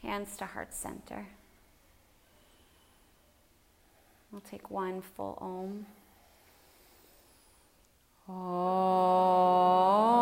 hands 0.00 0.34
to 0.38 0.46
heart 0.46 0.72
center. 0.72 1.26
We'll 4.32 4.40
take 4.40 4.70
one 4.70 5.02
full 5.02 5.36
om. 5.38 5.84
I 8.26 10.15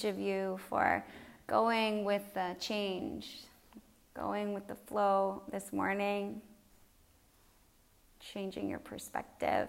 each 0.00 0.04
of 0.06 0.18
you 0.18 0.58
for 0.68 1.04
going 1.46 2.04
with 2.04 2.22
the 2.32 2.56
change, 2.58 3.40
going 4.14 4.54
with 4.54 4.66
the 4.66 4.74
flow 4.74 5.42
this 5.52 5.74
morning, 5.74 6.40
changing 8.18 8.68
your 8.68 8.78
perspective. 8.78 9.68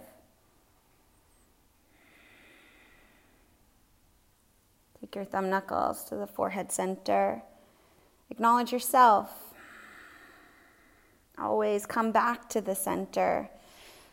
Take 5.01 5.15
your 5.15 5.25
thumb 5.25 5.49
knuckles 5.49 6.05
to 6.05 6.15
the 6.15 6.27
forehead 6.27 6.71
center. 6.71 7.41
Acknowledge 8.29 8.71
yourself. 8.71 9.31
Always 11.37 11.85
come 11.85 12.13
back 12.13 12.47
to 12.49 12.61
the 12.61 12.75
center. 12.75 13.49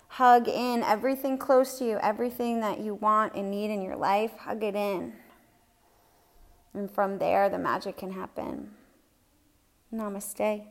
Hug 0.09 0.49
in 0.49 0.83
everything 0.83 1.39
close 1.39 1.79
to 1.79 1.85
you, 1.85 1.99
everything 2.03 2.59
that 2.61 2.81
you 2.81 2.95
want 2.95 3.35
and 3.35 3.53
need 3.53 3.71
in 3.71 3.83
your 3.83 3.97
life, 3.97 4.33
hug 4.39 4.65
it 4.65 4.75
in. 4.75 5.13
And 6.75 6.91
from 6.91 7.19
there, 7.19 7.49
the 7.49 7.59
magic 7.59 7.97
can 7.97 8.13
happen. 8.13 8.71
Namaste. 9.93 10.65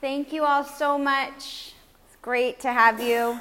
Thank 0.00 0.32
you 0.32 0.44
all 0.44 0.64
so 0.64 0.96
much. 0.96 1.74
It's 2.06 2.16
great 2.22 2.60
to 2.60 2.72
have 2.72 3.00
you. 3.00 3.40